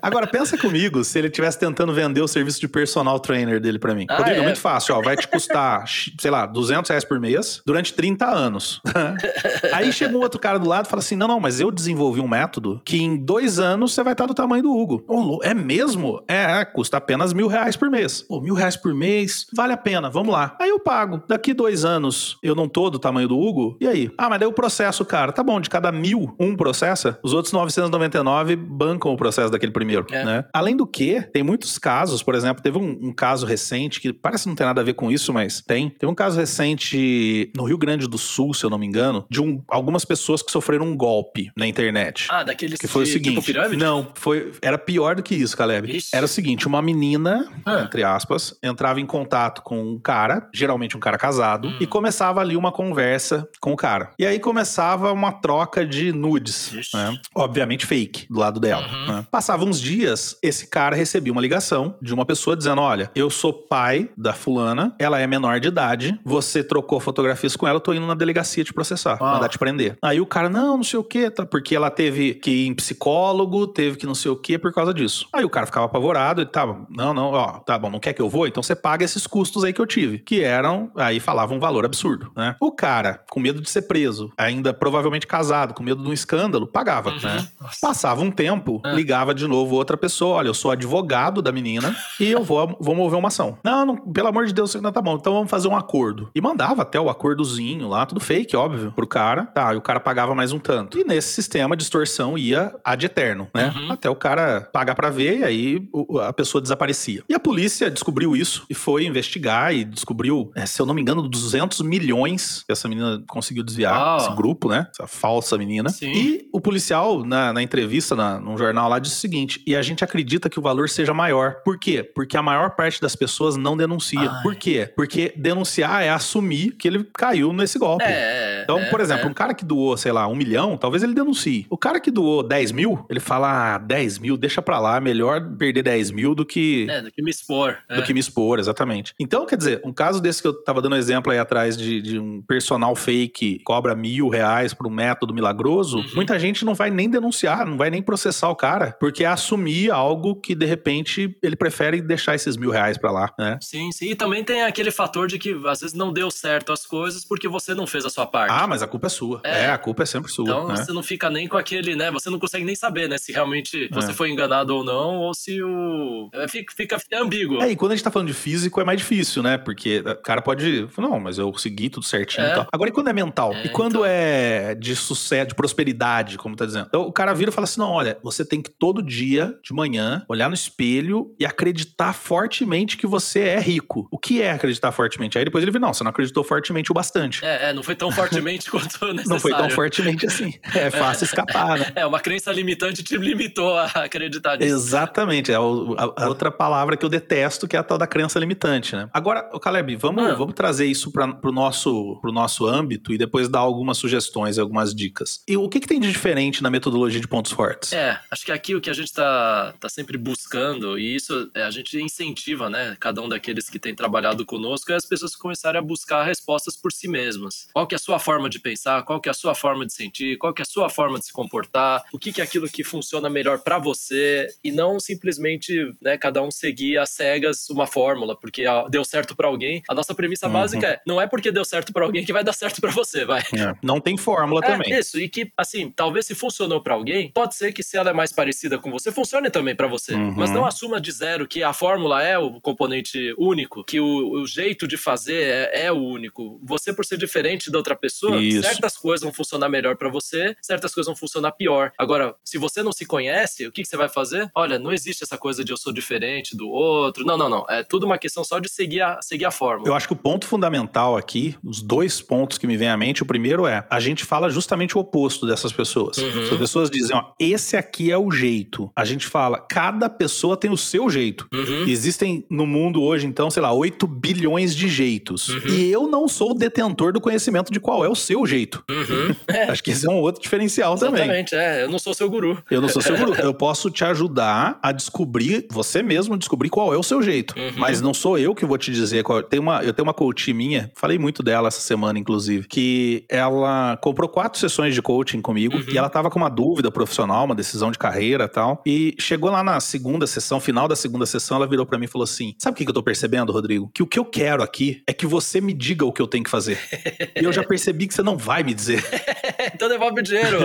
[0.02, 3.94] Agora, pensa comigo se ele estivesse tentando vender o serviço de personal trainer dele para
[3.94, 4.06] mim.
[4.08, 4.40] Ah, Rodrigo, é?
[4.40, 8.26] é muito fácil, ó, vai te custar, sei lá, 200 reais por mês durante 30
[8.26, 8.80] anos.
[9.72, 12.20] Aí chega um outro cara do lado e fala assim, não, não, mas eu desenvolvi
[12.20, 15.04] um método que em dois anos você vai estar do tamanho do Hugo.
[15.06, 16.22] Oh, é mesmo?
[16.26, 18.22] É, custa apenas mil reais por mês.
[18.22, 20.56] Pô, mil reais por mês, vale a pena, vamos lá.
[20.60, 21.22] Aí eu pago.
[21.28, 23.99] Daqui dois anos eu não tô do tamanho do Hugo, e aí?
[24.16, 27.52] Ah, mas daí o processo, cara, tá bom, de cada mil, um processa, os outros
[27.52, 30.24] 999 bancam o processo daquele primeiro, é.
[30.24, 30.44] né?
[30.52, 34.48] Além do que, tem muitos casos, por exemplo, teve um, um, caso recente que parece
[34.48, 35.90] não ter nada a ver com isso, mas tem.
[35.90, 39.40] Tem um caso recente no Rio Grande do Sul, se eu não me engano, de
[39.40, 42.28] um, algumas pessoas que sofreram um golpe na internet.
[42.30, 43.34] Ah, daqueles que foi o seguinte.
[43.34, 43.76] Tipo pirâmide?
[43.76, 45.96] Não, foi era pior do que isso, Caleb.
[45.96, 46.10] Ixi.
[46.14, 47.82] Era o seguinte, uma menina, ah.
[47.82, 51.76] entre aspas, entrava em contato com um cara, geralmente um cara casado, hum.
[51.80, 53.89] e começava ali uma conversa com o cara.
[54.18, 57.18] E aí começava uma troca de nudes, né?
[57.34, 58.86] Obviamente fake do lado dela.
[58.86, 59.06] Uhum.
[59.06, 59.26] Né?
[59.30, 63.52] Passava uns dias, esse cara recebia uma ligação de uma pessoa dizendo: Olha, eu sou
[63.52, 67.92] pai da fulana, ela é menor de idade, você trocou fotografias com ela, eu tô
[67.92, 69.34] indo na delegacia te processar, ah.
[69.34, 69.96] mandar te prender.
[70.02, 71.46] Aí o cara, não, não sei o que, tá?
[71.46, 74.92] Porque ela teve que ir em psicólogo, teve que não sei o que por causa
[74.92, 75.26] disso.
[75.32, 78.22] Aí o cara ficava apavorado e tava, não, não, ó, tá bom, não quer que
[78.22, 78.46] eu vou?
[78.46, 80.18] Então você paga esses custos aí que eu tive.
[80.18, 82.56] Que eram, aí falava um valor absurdo, né?
[82.60, 86.66] O cara, com medo de ser preso, ainda provavelmente casado, com medo de um escândalo,
[86.66, 87.20] pagava, uhum.
[87.22, 87.46] né?
[87.80, 88.92] Passava um tempo, ah.
[88.92, 92.94] ligava de novo outra pessoa, olha, eu sou advogado da menina e eu vou, vou
[92.94, 93.58] mover uma ação.
[93.64, 96.30] Não, não, pelo amor de Deus, não tá bom, então vamos fazer um acordo.
[96.34, 100.00] E mandava até o acordozinho lá, tudo fake, óbvio, pro cara, tá, e o cara
[100.00, 100.98] pagava mais um tanto.
[100.98, 103.72] E nesse sistema, a distorção ia ad eterno, né?
[103.74, 103.92] Uhum.
[103.92, 105.88] Até o cara pagar pra ver e aí
[106.22, 107.22] a pessoa desaparecia.
[107.28, 111.00] E a polícia descobriu isso e foi investigar e descobriu, é, se eu não me
[111.00, 114.16] engano, 200 milhões que essa menina conseguiu desviar, oh.
[114.18, 114.86] esse grupo, né?
[114.90, 115.88] Essa falsa menina.
[115.90, 116.12] Sim.
[116.12, 119.82] E o policial, na, na entrevista na, num jornal lá, disse o seguinte: e a
[119.82, 121.56] gente acredita que o valor seja maior.
[121.64, 122.02] Por quê?
[122.02, 124.30] Porque a maior parte das pessoas não denuncia.
[124.30, 124.42] Ai.
[124.42, 124.92] Por quê?
[124.94, 128.04] Porque denunciar é assumir que ele caiu nesse golpe.
[128.04, 129.30] É, então, é, por exemplo, é.
[129.30, 131.66] um cara que doou, sei lá, um milhão, talvez ele denuncie.
[131.68, 135.40] O cara que doou 10 mil, ele fala: ah, 10 mil, deixa pra lá, melhor
[135.56, 136.86] perder 10 mil do que.
[136.88, 137.78] É, do que me expor.
[137.88, 139.14] Do que me expor, exatamente.
[139.18, 142.18] Então, quer dizer, um caso desse que eu tava dando exemplo aí atrás de, de
[142.18, 146.06] um personal fake que cobra mil reais por um método milagroso, uhum.
[146.14, 149.90] muita gente não vai nem denunciar, não vai nem processar o cara, porque é assumir
[149.90, 153.58] algo que de repente ele prefere deixar esses mil reais pra lá, né?
[153.60, 154.10] Sim, sim.
[154.10, 157.48] E também tem aquele fator de que às vezes não deu certo as coisas porque
[157.48, 158.52] você não fez a sua parte.
[158.60, 159.40] Ah, mas a culpa é sua.
[159.42, 160.44] É, é a culpa é sempre sua.
[160.44, 160.76] Então né?
[160.76, 162.10] você não fica nem com aquele, né?
[162.10, 163.16] Você não consegue nem saber, né?
[163.16, 164.14] Se realmente você é.
[164.14, 166.28] foi enganado ou não, ou se o.
[166.34, 167.62] É, fica, fica ambíguo.
[167.62, 169.56] É, e quando a gente tá falando de físico é mais difícil, né?
[169.56, 170.86] Porque o cara pode.
[170.98, 172.50] Não, mas eu segui tudo certinho é.
[172.50, 172.66] e tal.
[172.70, 173.54] Agora, e quando é mental?
[173.64, 174.04] e quando então...
[174.04, 176.86] é de sucesso, de prosperidade, como tá dizendo?
[176.88, 179.72] Então o cara vira e fala assim: não, olha, você tem que todo dia, de
[179.72, 184.06] manhã, olhar no espelho e acreditar fortemente que você é rico.
[184.10, 185.38] O que é acreditar fortemente?
[185.38, 187.44] Aí depois ele vira, não, você não acreditou fortemente o bastante.
[187.44, 189.28] É, é não foi tão fortemente quanto necessário.
[189.28, 190.54] Não foi tão fortemente assim.
[190.74, 191.92] É fácil escapar, né?
[191.94, 194.74] É, uma crença limitante te limitou a acreditar nisso.
[194.74, 195.52] Exatamente.
[195.52, 198.38] É a, a, a, outra palavra que eu detesto, que é a tal da crença
[198.38, 199.08] limitante, né?
[199.12, 200.34] Agora, Caleb, vamos, ah.
[200.34, 204.94] vamos trazer isso para o nosso, pro nosso âmbito e depois dar algumas sugestões, algumas
[204.94, 205.40] dicas.
[205.46, 207.92] E o que, que tem de diferente na metodologia de pontos fortes?
[207.92, 211.62] É, acho que aqui o que a gente está tá sempre buscando, e isso é,
[211.62, 215.78] a gente incentiva, né, cada um daqueles que tem trabalhado conosco, é as pessoas começarem
[215.78, 217.68] a buscar respostas por si mesmas.
[217.72, 219.92] Qual que é a sua forma de pensar, qual que é a sua forma de
[219.92, 222.68] sentir, qual que é a sua forma de se comportar, o que, que é aquilo
[222.68, 227.86] que funciona melhor para você, e não simplesmente, né, cada um seguir às cegas uma
[227.86, 229.82] fórmula, porque deu certo para alguém.
[229.88, 230.52] A nossa premissa uhum.
[230.52, 233.24] básica é, não é porque deu certo para alguém que vai dar certo para você,
[233.24, 233.40] vai.
[233.40, 234.92] É, não tem fórmula é, também.
[234.92, 238.12] Isso, e que, assim, talvez se funcionou para alguém, pode ser que se ela é
[238.12, 240.14] mais parecida com você, funcione também para você.
[240.14, 240.34] Uhum.
[240.36, 244.46] Mas não assuma de zero que a fórmula é o componente único, que o, o
[244.46, 246.60] jeito de fazer é, é, o único.
[246.62, 248.62] Você, por ser diferente da outra pessoa, Isso.
[248.62, 251.92] certas coisas vão funcionar melhor para você, certas coisas vão funcionar pior.
[251.98, 254.50] Agora, se você não se conhece, o que, que você vai fazer?
[254.54, 257.24] Olha, não existe essa coisa de eu sou diferente do outro.
[257.24, 257.66] Não, não, não.
[257.68, 259.88] É tudo uma questão só de seguir a, seguir a fórmula.
[259.88, 263.22] Eu acho que o ponto fundamental aqui, os dois pontos que me vêm à mente,
[263.22, 266.18] o primeiro é, a gente fala justamente o oposto dessas pessoas.
[266.18, 266.42] Uhum.
[266.42, 268.90] As pessoas dizem, ó, esse aqui é o jeito.
[268.94, 271.46] A gente fala, cada pessoa tem o seu jeito.
[271.52, 271.84] Uhum.
[271.86, 275.48] Existem no mundo hoje, então, sei lá, 8 bilhões de jeitos.
[275.48, 275.68] Uhum.
[275.68, 278.84] E eu não sou o detentor do conhecimento de qual é o seu jeito.
[278.90, 279.34] Uhum.
[279.70, 281.40] Acho que esse é um outro diferencial Exatamente, também.
[281.40, 281.84] Exatamente, é.
[281.84, 282.62] Eu não sou seu guru.
[282.70, 283.34] Eu não sou seu guru.
[283.40, 287.54] eu posso te ajudar a descobrir, você mesmo descobrir qual é o seu jeito.
[287.58, 287.72] Uhum.
[287.76, 289.42] Mas não sou eu que vou te dizer qual.
[289.42, 293.96] Tem uma, eu tenho uma coach minha, falei muito dela essa semana, inclusive, que ela
[293.98, 295.84] comprou quatro sessões de coaching comigo uhum.
[295.92, 298.82] e ela tava com uma dúvida profissional, uma decisão de carreira e tal.
[298.86, 302.08] E chegou lá na segunda sessão, final da segunda sessão, ela virou para mim e
[302.08, 303.90] falou assim: Sabe o que eu tô percebendo, Rodrigo?
[303.94, 306.44] Que o que eu quero aqui é que você me diga o que eu tenho
[306.44, 306.78] que fazer.
[307.40, 309.04] e eu já percebi que você não vai me dizer.
[309.74, 310.58] então devolve o dinheiro.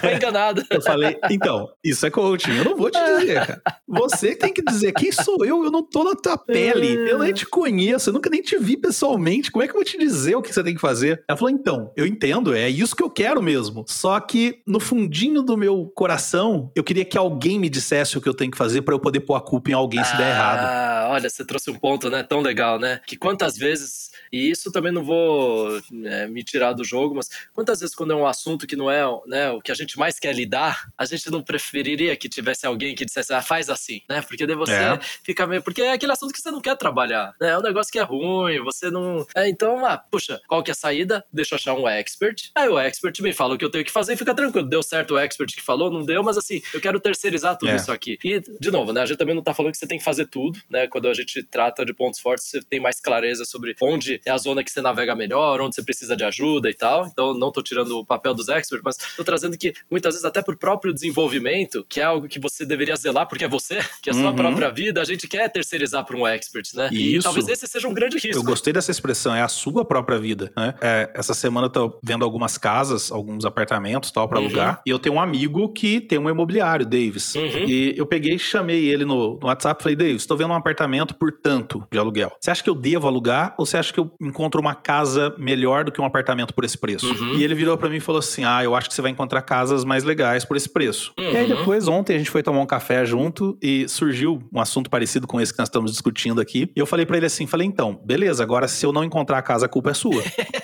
[0.00, 0.64] Foi enganado.
[0.70, 2.56] Eu falei, então, isso é coaching.
[2.56, 3.62] Eu não vou te dizer, cara.
[3.86, 7.10] Você tem que dizer quem sou eu, eu não tô na tua pele.
[7.10, 9.50] Eu nem te conheço, eu nunca nem te vi pessoalmente.
[9.50, 11.22] Como é que eu vou te dizer o que você tem que fazer?
[11.28, 13.84] Ela falou, então, eu entendo, é isso que eu quero mesmo.
[13.88, 18.28] Só que no fundinho do meu coração, eu queria que alguém me dissesse o que
[18.28, 20.64] eu tenho que fazer para eu poder pôr a culpa em alguém se der errado.
[20.64, 23.00] Ah, olha, você trouxe um ponto, né, tão legal, né?
[23.06, 27.80] Que quantas vezes e isso também não vou é, me tirar do jogo, mas quantas
[27.80, 30.34] vezes quando é um assunto que não é né, o que a gente mais quer
[30.34, 34.22] lidar, a gente não preferiria que tivesse alguém que dissesse, ah, faz assim, né?
[34.22, 34.98] Porque daí você é.
[35.22, 35.62] fica meio.
[35.62, 37.50] Porque é aquele assunto que você não quer trabalhar, né?
[37.50, 39.26] É um negócio que é ruim, você não.
[39.34, 41.24] É, então, ah, puxa, qual que é a saída?
[41.32, 42.50] Deixa eu achar um expert.
[42.54, 44.68] Aí o expert me fala o que eu tenho que fazer e fica tranquilo.
[44.68, 47.76] Deu certo o expert que falou, não deu, mas assim, eu quero terceirizar tudo é.
[47.76, 48.18] isso aqui.
[48.24, 49.02] E, de novo, né?
[49.02, 50.86] A gente também não tá falando que você tem que fazer tudo, né?
[50.86, 54.38] Quando a gente trata de pontos fortes, você tem mais clareza sobre onde é a
[54.38, 57.06] zona que você navega melhor, onde você precisa de ajuda e tal.
[57.06, 60.42] Então, não estou tirando o papel dos experts, mas estou trazendo que muitas vezes, até
[60.42, 64.10] para o próprio desenvolvimento, que é algo que você deveria zelar, porque é você, que
[64.10, 64.36] é a sua uhum.
[64.36, 66.88] própria vida, a gente quer terceirizar para um expert, né?
[66.92, 67.18] Isso.
[67.18, 68.36] E talvez esse seja um grande risco.
[68.36, 70.74] Eu gostei dessa expressão, é a sua própria vida, né?
[70.80, 74.46] É, essa semana eu tô vendo algumas casas, alguns apartamentos tal para uhum.
[74.46, 77.34] alugar, e eu tenho um amigo que tem um imobiliário, Davis.
[77.34, 77.44] Uhum.
[77.44, 80.56] E eu peguei e chamei ele no, no WhatsApp e falei, Davis, estou vendo um
[80.56, 82.32] apartamento por tanto de aluguel.
[82.40, 85.84] Você acha que eu devo alugar ou você acha que eu encontro uma casa melhor
[85.84, 87.06] do que um apartamento por esse preço.
[87.06, 87.34] Uhum.
[87.34, 89.42] E ele virou para mim e falou assim: Ah, eu acho que você vai encontrar
[89.42, 91.12] casas mais legais por esse preço.
[91.18, 91.30] Uhum.
[91.30, 94.88] E aí depois, ontem, a gente foi tomar um café junto e surgiu um assunto
[94.88, 96.70] parecido com esse que nós estamos discutindo aqui.
[96.74, 99.42] E eu falei para ele assim: falei, então, beleza, agora se eu não encontrar a
[99.42, 100.22] casa, a culpa é sua.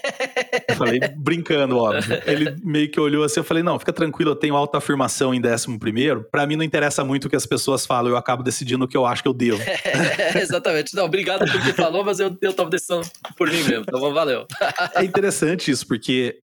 [0.68, 2.20] eu falei, brincando, óbvio.
[2.26, 5.78] Ele meio que olhou assim, eu falei, não, fica tranquilo, eu tenho autoafirmação em décimo
[5.78, 6.24] primeiro.
[6.30, 8.96] Pra mim não interessa muito o que as pessoas falam, eu acabo decidindo o que
[8.96, 9.60] eu acho que eu devo.
[10.40, 10.94] exatamente.
[10.94, 13.00] Não, obrigado por que falou, mas eu, eu tava decisão
[13.36, 13.84] por mim mesmo.
[13.86, 14.46] Então valeu.
[14.94, 16.38] é interessante isso, porque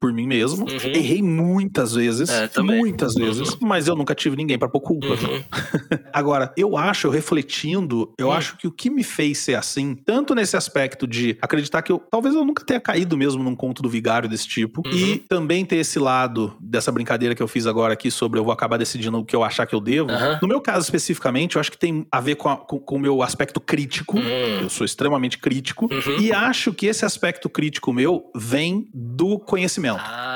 [0.00, 0.64] por mim mesmo.
[0.64, 0.76] Uhum.
[0.94, 2.30] Errei muitas vezes.
[2.30, 3.24] É, muitas uhum.
[3.24, 3.56] vezes.
[3.60, 5.08] Mas eu nunca tive ninguém para pôr culpa.
[5.08, 5.44] Uhum.
[6.12, 8.32] Agora, eu acho, eu refletindo, eu hum.
[8.32, 11.98] acho que o que me fez ser assim, tanto nesse aspecto de acreditar que eu
[12.10, 14.92] talvez eu nunca tenha caído mesmo num conto do vigário desse tipo, uhum.
[14.92, 18.52] e também ter esse lado dessa brincadeira que eu fiz agora aqui sobre eu vou
[18.52, 20.10] acabar decidindo o que eu achar que eu devo.
[20.10, 20.38] Uhum.
[20.42, 22.98] No meu caso especificamente, eu acho que tem a ver com, a, com, com o
[22.98, 24.16] meu aspecto crítico.
[24.16, 24.60] Uhum.
[24.62, 25.88] Eu sou extremamente crítico.
[25.92, 26.20] Uhum.
[26.20, 29.87] E acho que esse aspecto crítico meu vem do conhecimento.
[29.88, 30.02] milk.
[30.04, 30.27] Uh,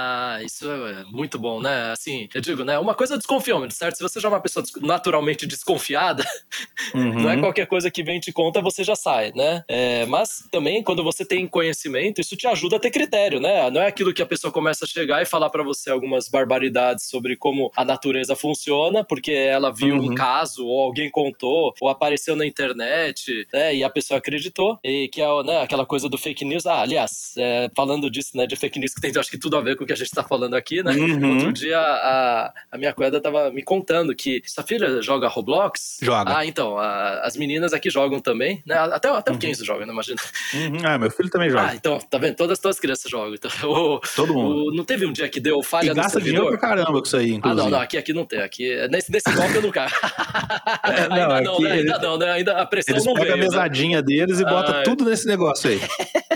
[0.43, 1.93] Ah, isso é muito bom, né?
[1.93, 2.79] Assim, eu digo, né?
[2.79, 3.97] Uma coisa é desconfiômetro, certo?
[3.97, 6.25] Se você já é uma pessoa naturalmente desconfiada,
[6.95, 7.41] não é uhum.
[7.41, 9.65] qualquer coisa que vem te conta, você já sai, né?
[9.69, 13.71] É, mas também, quando você tem conhecimento, isso te ajuda a ter critério, né?
[13.71, 17.09] Não é aquilo que a pessoa começa a chegar e falar para você algumas barbaridades
[17.09, 20.11] sobre como a natureza funciona, porque ela viu uhum.
[20.11, 23.75] um caso, ou alguém contou, ou apareceu na internet, né?
[23.75, 24.79] E a pessoa acreditou.
[24.83, 26.67] E que é né, aquela coisa do fake news.
[26.67, 29.61] Ah, aliás, é, falando disso, né, de fake news, que tem acho que tudo a
[29.61, 30.93] ver com o que a gente tá falando aqui, né?
[30.93, 31.35] Uhum.
[31.35, 35.99] Outro dia a, a minha coeda tava me contando que sua filha joga Roblox.
[36.03, 36.39] Joga.
[36.39, 38.77] Ah, então, a, as meninas aqui jogam também, né?
[38.77, 39.41] Até, até o uhum.
[39.41, 39.93] Kenzo joga, né?
[39.93, 40.21] Imagina.
[40.55, 40.79] Uhum.
[40.85, 41.69] Ah, meu filho também joga.
[41.69, 42.37] Ah, então, tá vendo?
[42.37, 43.35] Todas, todas as crianças jogam.
[43.35, 44.69] Então, o, Todo mundo.
[44.69, 47.07] O, não teve um dia que deu falha e no gasta dinheiro pra caramba com
[47.07, 47.61] isso aí, inclusive.
[47.61, 48.41] Ah, não, não, aqui, aqui não tem.
[48.41, 49.91] Aqui, nesse, nesse golpe eu não caio.
[50.85, 51.73] é, não, ainda não, né?
[51.73, 52.31] Ainda não, né?
[52.33, 53.27] Ainda a pressão eles não veio.
[53.27, 53.45] Pegam a né?
[53.45, 54.03] mesadinha né?
[54.03, 54.83] deles e ah, botam é.
[54.83, 55.81] tudo nesse negócio aí.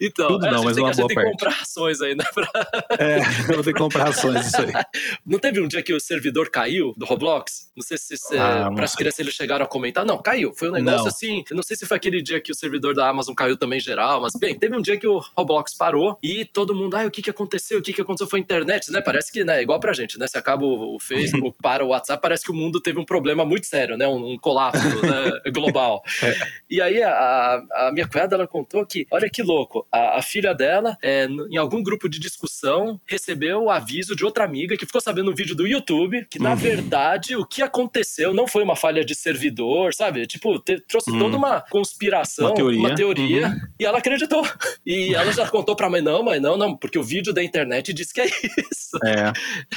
[0.00, 1.26] Então, Tudo não, mas uma boa tem parte.
[1.26, 2.24] que comprar ações aí, né?
[2.32, 2.48] Pra...
[2.98, 4.72] É, vou ter que comprar ações, isso aí.
[5.24, 7.70] Não teve um dia que o servidor caiu do Roblox?
[7.76, 10.04] Não sei se, se ah, para as crianças eles chegaram a comentar.
[10.04, 10.52] Não, caiu.
[10.54, 11.06] Foi um negócio não.
[11.06, 11.44] assim.
[11.50, 14.32] Não sei se foi aquele dia que o servidor da Amazon caiu também geral, mas
[14.38, 17.30] bem, teve um dia que o Roblox parou e todo mundo, ah, o que que
[17.30, 17.78] aconteceu?
[17.78, 18.28] O que que aconteceu?
[18.28, 19.00] Foi a internet, né?
[19.00, 20.26] Parece que, né, igual pra gente, né?
[20.26, 23.66] Se acaba o Facebook, para o WhatsApp, parece que o mundo teve um problema muito
[23.66, 24.06] sério, né?
[24.06, 25.50] Um, um colapso né?
[25.52, 26.02] global.
[26.22, 26.34] É.
[26.68, 30.54] E aí a, a minha cunhada, ela contou que, olha que louco, a, a filha
[30.54, 35.00] dela, é, em algum grupo de discussão, recebeu o aviso de outra amiga que ficou
[35.00, 36.56] sabendo no vídeo do YouTube que, na uhum.
[36.56, 40.26] verdade, o que aconteceu não foi uma falha de servidor, sabe?
[40.26, 41.18] Tipo, te, trouxe uhum.
[41.18, 43.60] toda uma conspiração, uma teoria, uma teoria uhum.
[43.78, 44.46] e ela acreditou.
[44.86, 47.92] E ela já contou pra mãe, não, mãe, não, não, porque o vídeo da internet
[47.92, 48.98] diz que é isso.
[49.04, 49.32] É.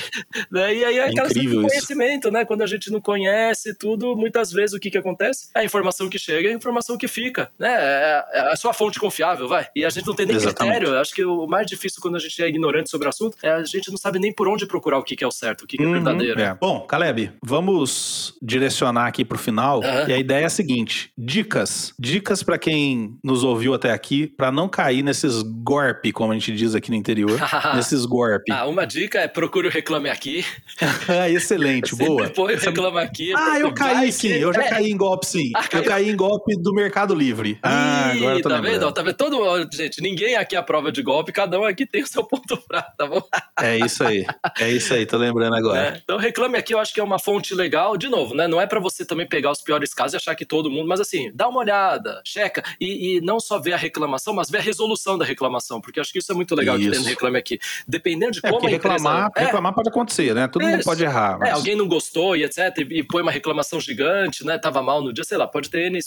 [0.52, 0.76] né?
[0.76, 2.46] E aí é aquela conhecimento, né?
[2.46, 5.50] Quando a gente não conhece tudo, muitas vezes o que que acontece?
[5.56, 7.74] É a informação que chega, é a informação que fica, né?
[7.74, 9.63] É, é a sua fonte confiável, vai.
[9.76, 10.76] E a gente não tem nem Exatamente.
[10.76, 10.96] critério.
[10.96, 13.52] Eu acho que o mais difícil quando a gente é ignorante sobre o assunto é
[13.52, 15.68] a gente não sabe nem por onde procurar o que, que é o certo, o
[15.68, 16.40] que, que é uhum, verdadeiro.
[16.40, 16.56] É.
[16.60, 19.80] Bom, Caleb, vamos direcionar aqui pro final.
[19.80, 20.08] Uhum.
[20.08, 21.94] E a ideia é a seguinte: dicas.
[22.00, 26.54] Dicas para quem nos ouviu até aqui, para não cair nesses golpe, como a gente
[26.54, 27.40] diz aqui no interior.
[27.76, 28.52] nesses golpe.
[28.52, 30.46] Ah, uma dica é procure o Reclame Aqui.
[31.30, 32.28] Excelente, boa.
[32.28, 33.34] Depois reclama aqui.
[33.36, 34.70] Ah, eu caí sim, eu já é.
[34.70, 35.52] caí em golpe sim.
[35.56, 37.60] Ah, eu caí em golpe do Mercado Livre.
[37.62, 38.80] Ah, agora eu tô tá lembrando.
[38.80, 38.94] vendo?
[38.94, 39.16] Tá vendo?
[39.16, 42.24] Todo, gente, ninguém aqui é a prova de golpe, cada um aqui tem o seu
[42.24, 43.22] ponto fraco, tá bom?
[43.60, 44.26] É isso aí.
[44.60, 45.80] É isso aí, tô lembrando agora.
[45.80, 47.98] É, então reclame aqui, eu acho que é uma fonte legal.
[47.98, 48.48] De novo, né?
[48.48, 51.00] Não é para você também pegar os piores casos e achar que todo mundo, mas
[51.00, 54.62] assim, dá uma olhada, checa e, e não só ver a reclamação, mas ver a
[54.62, 56.86] resolução da reclamação, porque eu acho que isso é muito legal isso.
[56.86, 57.60] que tem no reclame aqui.
[57.88, 58.94] Dependendo de é, como a empresa...
[58.94, 60.48] reclamar, é, reclamar pode acontecer, né?
[60.48, 61.38] Todo mundo pode errar.
[61.40, 61.50] Mas...
[61.50, 64.58] É, alguém não gostou e etc, e, e põe uma reclamação gigante, né?
[64.58, 66.00] Tava mal no dia, sei lá, pode ter N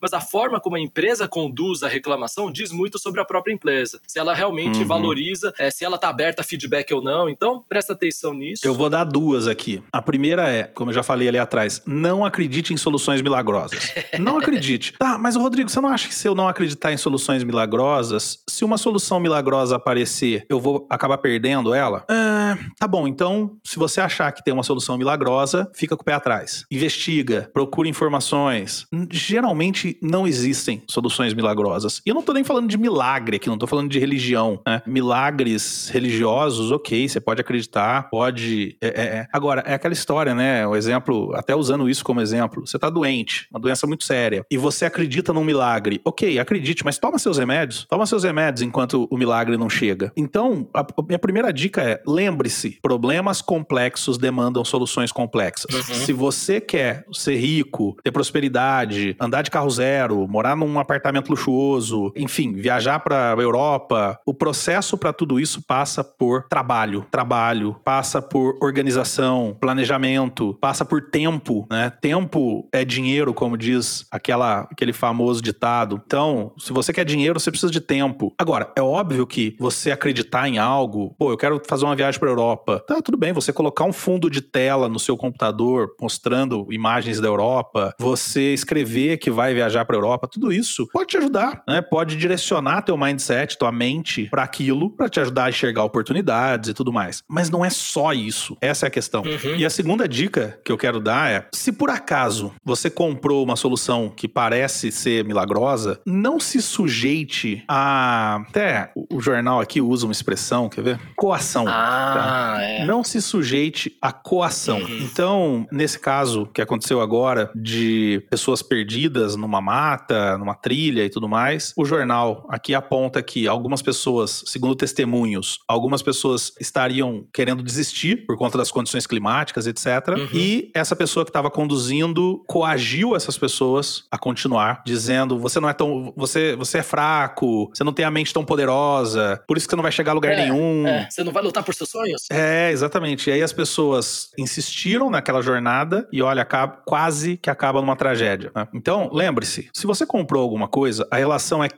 [0.00, 4.00] mas a forma como a empresa conduz a reclamação diz muito sobre a própria empresa.
[4.06, 4.86] Se ela realmente uhum.
[4.86, 7.28] valoriza, é, se ela está aberta a feedback ou não.
[7.28, 8.64] Então, presta atenção nisso.
[8.64, 9.82] Eu vou dar duas aqui.
[9.92, 13.92] A primeira é, como eu já falei ali atrás, não acredite em soluções milagrosas.
[14.18, 14.92] não acredite.
[14.98, 18.64] Tá, mas Rodrigo, você não acha que se eu não acreditar em soluções milagrosas, se
[18.64, 22.04] uma solução milagrosa aparecer, eu vou acabar perdendo ela?
[22.08, 26.04] É, tá bom, então, se você achar que tem uma solução milagrosa, fica com o
[26.04, 26.64] pé atrás.
[26.70, 28.86] Investiga, procura informações.
[29.10, 32.00] Geralmente não existem soluções milagrosas.
[32.06, 34.60] E eu não tô nem falando de milagre aqui, não tô falando de religião.
[34.66, 34.82] Né?
[34.86, 38.76] Milagres religiosos, ok, você pode acreditar, pode.
[38.80, 39.26] É, é, é.
[39.32, 40.66] Agora, é aquela história, né?
[40.66, 44.56] O exemplo, até usando isso como exemplo, você tá doente, uma doença muito séria, e
[44.56, 46.00] você acredita num milagre.
[46.04, 50.12] Ok, acredite, mas toma seus remédios, toma seus remédios enquanto o milagre não chega.
[50.16, 55.74] Então, a, a minha primeira dica é: lembre-se, problemas complexos demandam soluções complexas.
[55.74, 55.94] Uhum.
[55.94, 62.12] Se você quer ser rico, ter prosperidade, andar de carro zero, morar num apartamento luxuoso,
[62.16, 68.58] enfim, viajar para Europa, o processo para tudo isso passa por trabalho, trabalho, passa por
[68.60, 71.90] organização, planejamento, passa por tempo, né?
[72.02, 76.02] Tempo é dinheiro, como diz aquela, aquele famoso ditado.
[76.04, 78.34] Então, se você quer dinheiro, você precisa de tempo.
[78.38, 82.28] Agora, é óbvio que você acreditar em algo, pô, eu quero fazer uma viagem para
[82.28, 82.84] Europa.
[82.86, 87.28] Tá, tudo bem, você colocar um fundo de tela no seu computador mostrando imagens da
[87.28, 91.80] Europa, você escrever que vai viajar para Europa, tudo isso pode te ajudar, né?
[91.80, 92.47] Pode direcionar
[92.84, 97.22] teu mindset, tua mente para aquilo, para te ajudar a enxergar oportunidades e tudo mais.
[97.28, 98.56] Mas não é só isso.
[98.60, 99.22] Essa é a questão.
[99.22, 99.56] Uhum.
[99.56, 103.56] E a segunda dica que eu quero dar é: se por acaso você comprou uma
[103.56, 108.42] solução que parece ser milagrosa, não se sujeite a.
[108.48, 111.00] Até o jornal aqui usa uma expressão, quer ver?
[111.16, 111.64] Coação.
[111.66, 112.62] Ah, tá?
[112.62, 112.84] é.
[112.84, 114.78] Não se sujeite a coação.
[114.78, 114.98] Uhum.
[115.00, 121.28] Então, nesse caso que aconteceu agora, de pessoas perdidas numa mata, numa trilha e tudo
[121.28, 128.26] mais, o jornal aqui aponta que algumas pessoas, segundo testemunhos, algumas pessoas estariam querendo desistir
[128.26, 129.86] por conta das condições climáticas, etc.
[130.08, 130.28] Uhum.
[130.32, 135.72] E essa pessoa que estava conduzindo coagiu essas pessoas a continuar, dizendo: você não é
[135.72, 136.12] tão.
[136.16, 139.76] Você, você é fraco, você não tem a mente tão poderosa, por isso que você
[139.76, 140.86] não vai chegar a lugar é, nenhum.
[140.86, 141.08] É.
[141.10, 142.22] Você não vai lutar por seus sonhos?
[142.30, 143.30] É, exatamente.
[143.30, 148.50] E aí as pessoas insistiram naquela jornada e olha, acaba, quase que acaba numa tragédia.
[148.54, 148.68] Né?
[148.74, 151.68] Então, lembre-se: se você comprou alguma coisa, a relação é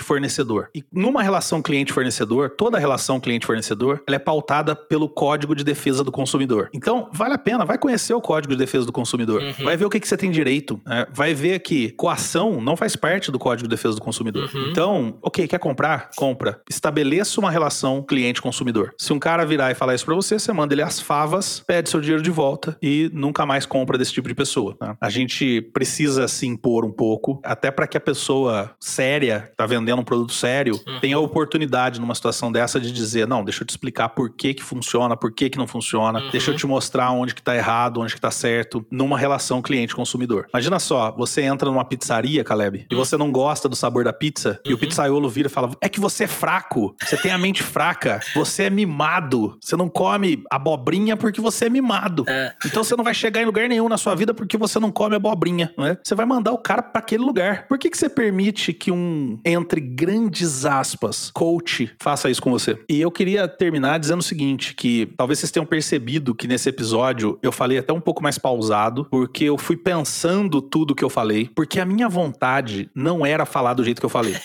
[0.00, 0.68] cliente-fornecedor.
[0.74, 6.10] E numa relação cliente-fornecedor, toda relação cliente-fornecedor, ela é pautada pelo Código de Defesa do
[6.10, 6.70] Consumidor.
[6.72, 9.42] Então, vale a pena, vai conhecer o Código de Defesa do Consumidor.
[9.42, 9.64] Uhum.
[9.64, 10.80] Vai ver o que, que você tem direito.
[10.86, 11.06] Né?
[11.12, 14.50] Vai ver que coação não faz parte do Código de Defesa do Consumidor.
[14.52, 14.68] Uhum.
[14.70, 16.10] Então, ok, quer comprar?
[16.16, 16.60] Compra.
[16.68, 18.94] Estabeleça uma relação cliente-consumidor.
[18.98, 21.90] Se um cara virar e falar isso pra você, você manda ele as favas, pede
[21.90, 24.76] seu dinheiro de volta e nunca mais compra desse tipo de pessoa.
[24.80, 24.96] Né?
[25.00, 29.89] A gente precisa se impor um pouco, até para que a pessoa séria, tá vendendo
[29.98, 31.00] um produto sério, uhum.
[31.00, 34.54] tenha a oportunidade numa situação dessa de dizer, não, deixa eu te explicar por que
[34.54, 36.30] que funciona, por que que não funciona, uhum.
[36.30, 40.46] deixa eu te mostrar onde que tá errado, onde que tá certo, numa relação cliente-consumidor.
[40.52, 44.60] Imagina só, você entra numa pizzaria, Caleb, e você não gosta do sabor da pizza,
[44.64, 44.80] e o uhum.
[44.80, 48.64] pizzaiolo vira e fala, é que você é fraco, você tem a mente fraca, você
[48.64, 52.24] é mimado, você não come abobrinha porque você é mimado.
[52.28, 52.52] É.
[52.64, 55.16] Então você não vai chegar em lugar nenhum na sua vida porque você não come
[55.16, 55.98] abobrinha, né?
[56.02, 57.66] Você vai mandar o cara para aquele lugar.
[57.66, 62.78] Por que, que você permite que um, entre grandes aspas, coach faça isso com você?
[62.88, 67.38] E eu queria terminar dizendo o seguinte, que talvez vocês tenham percebido que nesse episódio
[67.42, 71.50] eu falei até um pouco mais pausado, porque eu fui pensando tudo que eu falei,
[71.54, 74.36] porque a minha vontade não era falar do jeito que eu falei.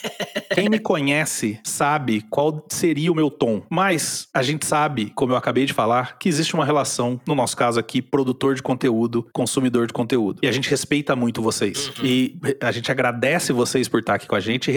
[0.53, 5.37] Quem me conhece sabe qual seria o meu tom, mas a gente sabe, como eu
[5.37, 9.87] acabei de falar, que existe uma relação, no nosso caso aqui, produtor de conteúdo, consumidor
[9.87, 10.39] de conteúdo.
[10.41, 11.89] E a gente respeita muito vocês.
[11.99, 12.05] Uhum.
[12.05, 14.73] E a gente agradece vocês por estar aqui com a gente e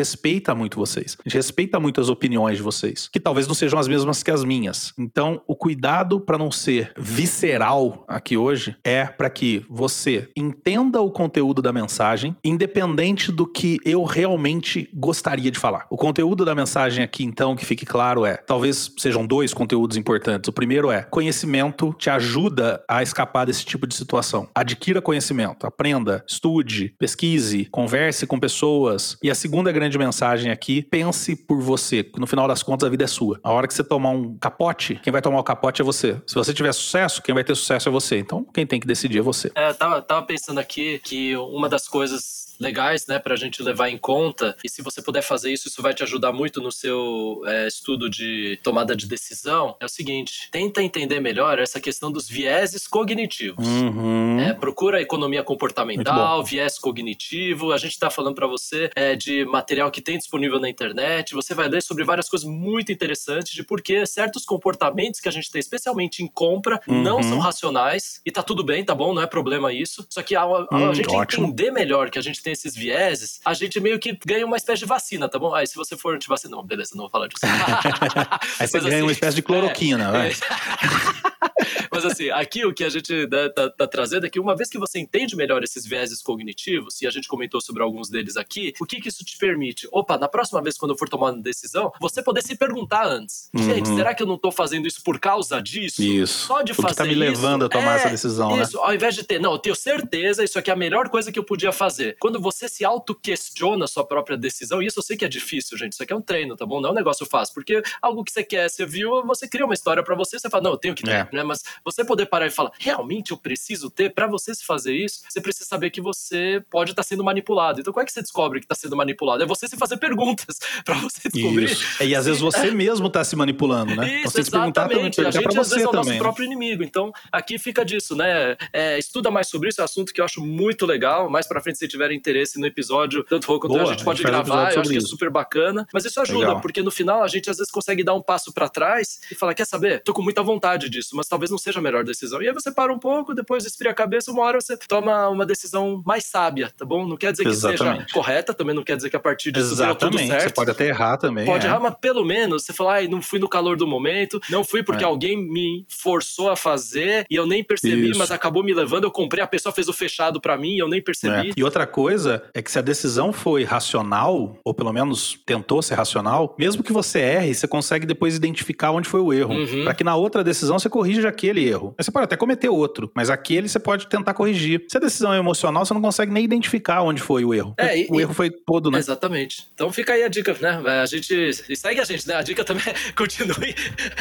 [0.49, 1.17] respeita muito vocês.
[1.19, 4.31] A gente respeita muito as opiniões de vocês, que talvez não sejam as mesmas que
[4.31, 4.93] as minhas.
[4.99, 11.11] Então, o cuidado para não ser visceral aqui hoje é para que você entenda o
[11.11, 15.87] conteúdo da mensagem, independente do que eu realmente gostaria de falar.
[15.91, 20.49] O conteúdo da mensagem aqui, então, que fique claro é: talvez sejam dois conteúdos importantes.
[20.49, 24.49] O primeiro é: conhecimento te ajuda a escapar desse tipo de situação.
[24.55, 29.19] Adquira conhecimento, aprenda, estude, pesquise, converse com pessoas.
[29.23, 32.09] E a segunda grande mensagem aqui: pense por você.
[32.17, 33.41] No final das contas, a vida é sua.
[33.43, 36.21] A hora que você tomar um capote, quem vai tomar o capote é você.
[36.27, 38.19] Se você tiver sucesso, quem vai ter sucesso é você.
[38.19, 39.51] Então, quem tem que decidir é você.
[39.55, 43.89] É, tava, tava pensando aqui que uma das coisas legais, né, para a gente levar
[43.89, 44.57] em conta.
[44.65, 48.09] E se você puder fazer isso, isso vai te ajudar muito no seu é, estudo
[48.09, 49.77] de tomada de decisão.
[49.81, 53.67] É o seguinte: tenta entender melhor essa questão dos vieses cognitivos.
[53.67, 54.41] Uhum.
[54.41, 57.73] É, procura a economia comportamental, viés cognitivo.
[57.73, 61.35] A gente está falando para você é, de material que tem disponível na internet.
[61.35, 65.33] Você vai ler sobre várias coisas muito interessantes de por que certos comportamentos que a
[65.33, 67.03] gente tem, especialmente em compra, uhum.
[67.03, 68.21] não são racionais.
[68.25, 70.07] E tá tudo bem, tá bom, não é problema isso.
[70.09, 71.47] Só que a, a, a hum, gente ótimo.
[71.47, 74.81] entender melhor que a gente tem esses vieses, a gente meio que ganha uma espécie
[74.81, 75.55] de vacina, tá bom?
[75.55, 77.41] Aí se você for antivacina, não, beleza, não vou falar disso.
[78.59, 80.33] Aí você Mas, ganha assim, uma espécie de cloroquina, é,
[81.99, 84.71] Mas assim, aqui o que a gente né, tá, tá, trazendo é que uma vez
[84.71, 88.73] que você entende melhor esses vieses cognitivos, e a gente comentou sobre alguns deles aqui,
[88.81, 89.89] o que, que isso te permite?
[89.91, 93.51] Opa, na próxima vez quando eu for tomar uma decisão, você poder se perguntar antes.
[93.53, 93.65] Uhum.
[93.65, 96.01] Gente, será que eu não tô fazendo isso por causa disso?
[96.01, 96.47] Isso.
[96.47, 98.83] Só de fazer tá me levando isso, a tomar é, essa decisão, isso, né?
[98.85, 101.39] ao invés de ter, não, eu tenho certeza, isso aqui é a melhor coisa que
[101.39, 102.17] eu podia fazer.
[102.21, 105.77] Quando você se auto-questiona a sua própria decisão, e isso eu sei que é difícil,
[105.77, 106.81] gente, isso aqui é um treino, tá bom?
[106.81, 109.75] Não é um negócio fácil, porque algo que você quer, você viu, você cria uma
[109.75, 111.29] história para você, você fala, não, eu tenho que ter, é.
[111.33, 111.43] né?
[111.43, 115.21] Mas você poder parar e falar, realmente eu preciso ter, para você se fazer isso,
[115.29, 117.81] você precisa saber que você pode estar tá sendo manipulado.
[117.81, 119.43] Então, como é que você descobre que está sendo manipulado?
[119.43, 121.65] É você se fazer perguntas para você descobrir.
[121.65, 122.03] Isso.
[122.03, 124.21] E às vezes você mesmo está se manipulando, né?
[124.21, 125.17] Isso, você exatamente.
[125.17, 126.83] Se a gente às vezes é o nosso próprio inimigo.
[126.83, 128.57] Então, aqui fica disso, né?
[128.73, 131.31] É, estuda mais sobre isso, é um assunto que eu acho muito legal.
[131.31, 134.23] Mais para frente, se tiver interesse no episódio, tanto o quanto a gente pode a
[134.23, 135.87] gente gravar, eu acho que é super bacana.
[135.93, 136.61] Mas isso ajuda, legal.
[136.61, 139.55] porque no final a gente às vezes consegue dar um passo para trás e falar:
[139.55, 140.03] quer saber?
[140.03, 142.43] Tô com muita vontade disso, mas talvez não seja seja a melhor decisão.
[142.43, 145.47] E aí você para um pouco, depois esfria a cabeça, uma hora você toma uma
[145.47, 147.07] decisão mais sábia, tá bom?
[147.07, 150.19] Não quer dizer que seja correta, também não quer dizer que a partir disso tudo
[150.19, 150.43] certo.
[150.43, 151.47] Você pode até errar também.
[151.47, 151.69] Pode é.
[151.69, 154.83] errar, mas pelo menos você fala, ai, não fui no calor do momento, não fui
[154.83, 155.07] porque é.
[155.07, 158.19] alguém me forçou a fazer e eu nem percebi, Isso.
[158.19, 160.89] mas acabou me levando, eu comprei, a pessoa fez o fechado para mim e eu
[160.89, 161.51] nem percebi.
[161.51, 161.53] É.
[161.57, 165.95] E outra coisa é que se a decisão foi racional, ou pelo menos tentou ser
[165.95, 169.55] racional, mesmo que você erre, você consegue depois identificar onde foi o erro.
[169.55, 169.85] Uhum.
[169.85, 171.95] para que na outra decisão você corrija aquele erro.
[171.99, 174.85] Você pode até cometer outro, mas aquele você pode tentar corrigir.
[174.89, 177.75] Se a decisão é emocional, você não consegue nem identificar onde foi o erro.
[177.77, 178.99] É, e, o erro foi todo, né?
[178.99, 179.67] Exatamente.
[179.75, 180.83] Então fica aí a dica, né?
[181.03, 181.35] A gente.
[181.69, 182.35] E segue a gente, né?
[182.35, 183.75] A dica também é continue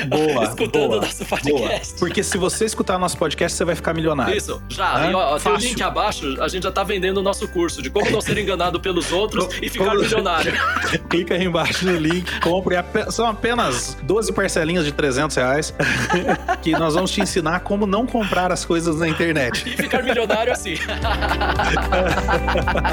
[0.08, 1.90] boa, escutando boa, nosso podcast.
[1.94, 2.00] Boa.
[2.00, 4.36] Porque se você escutar nosso podcast, você vai ficar milionário.
[4.36, 5.10] Isso, já.
[5.10, 7.90] E, ó, tem o link abaixo, a gente já tá vendendo o nosso curso de
[7.90, 10.54] como não ser enganado pelos outros e ficar milionário.
[11.10, 12.76] Clica aí embaixo no link, compre.
[13.12, 15.74] São apenas 12 parcelinhas de 300 reais
[16.62, 19.68] que nós vamos te ensinar como não comprar as coisas na internet.
[19.68, 20.76] E ficar milionário assim.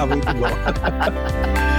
[0.08, 1.73] Muito bom.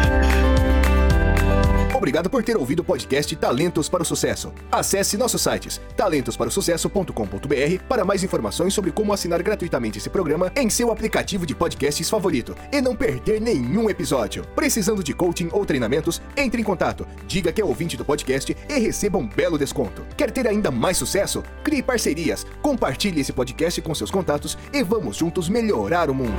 [2.06, 4.54] Obrigado por ter ouvido o podcast Talentos para o Sucesso.
[4.72, 10.92] Acesse nossos sites talentosparosucesso.com.br para mais informações sobre como assinar gratuitamente esse programa em seu
[10.92, 14.46] aplicativo de podcasts favorito e não perder nenhum episódio.
[14.56, 18.74] Precisando de coaching ou treinamentos, entre em contato, diga que é ouvinte do podcast e
[18.78, 20.04] receba um belo desconto.
[20.16, 21.44] Quer ter ainda mais sucesso?
[21.64, 26.38] Crie parcerias, compartilhe esse podcast com seus contatos e vamos juntos melhorar o mundo.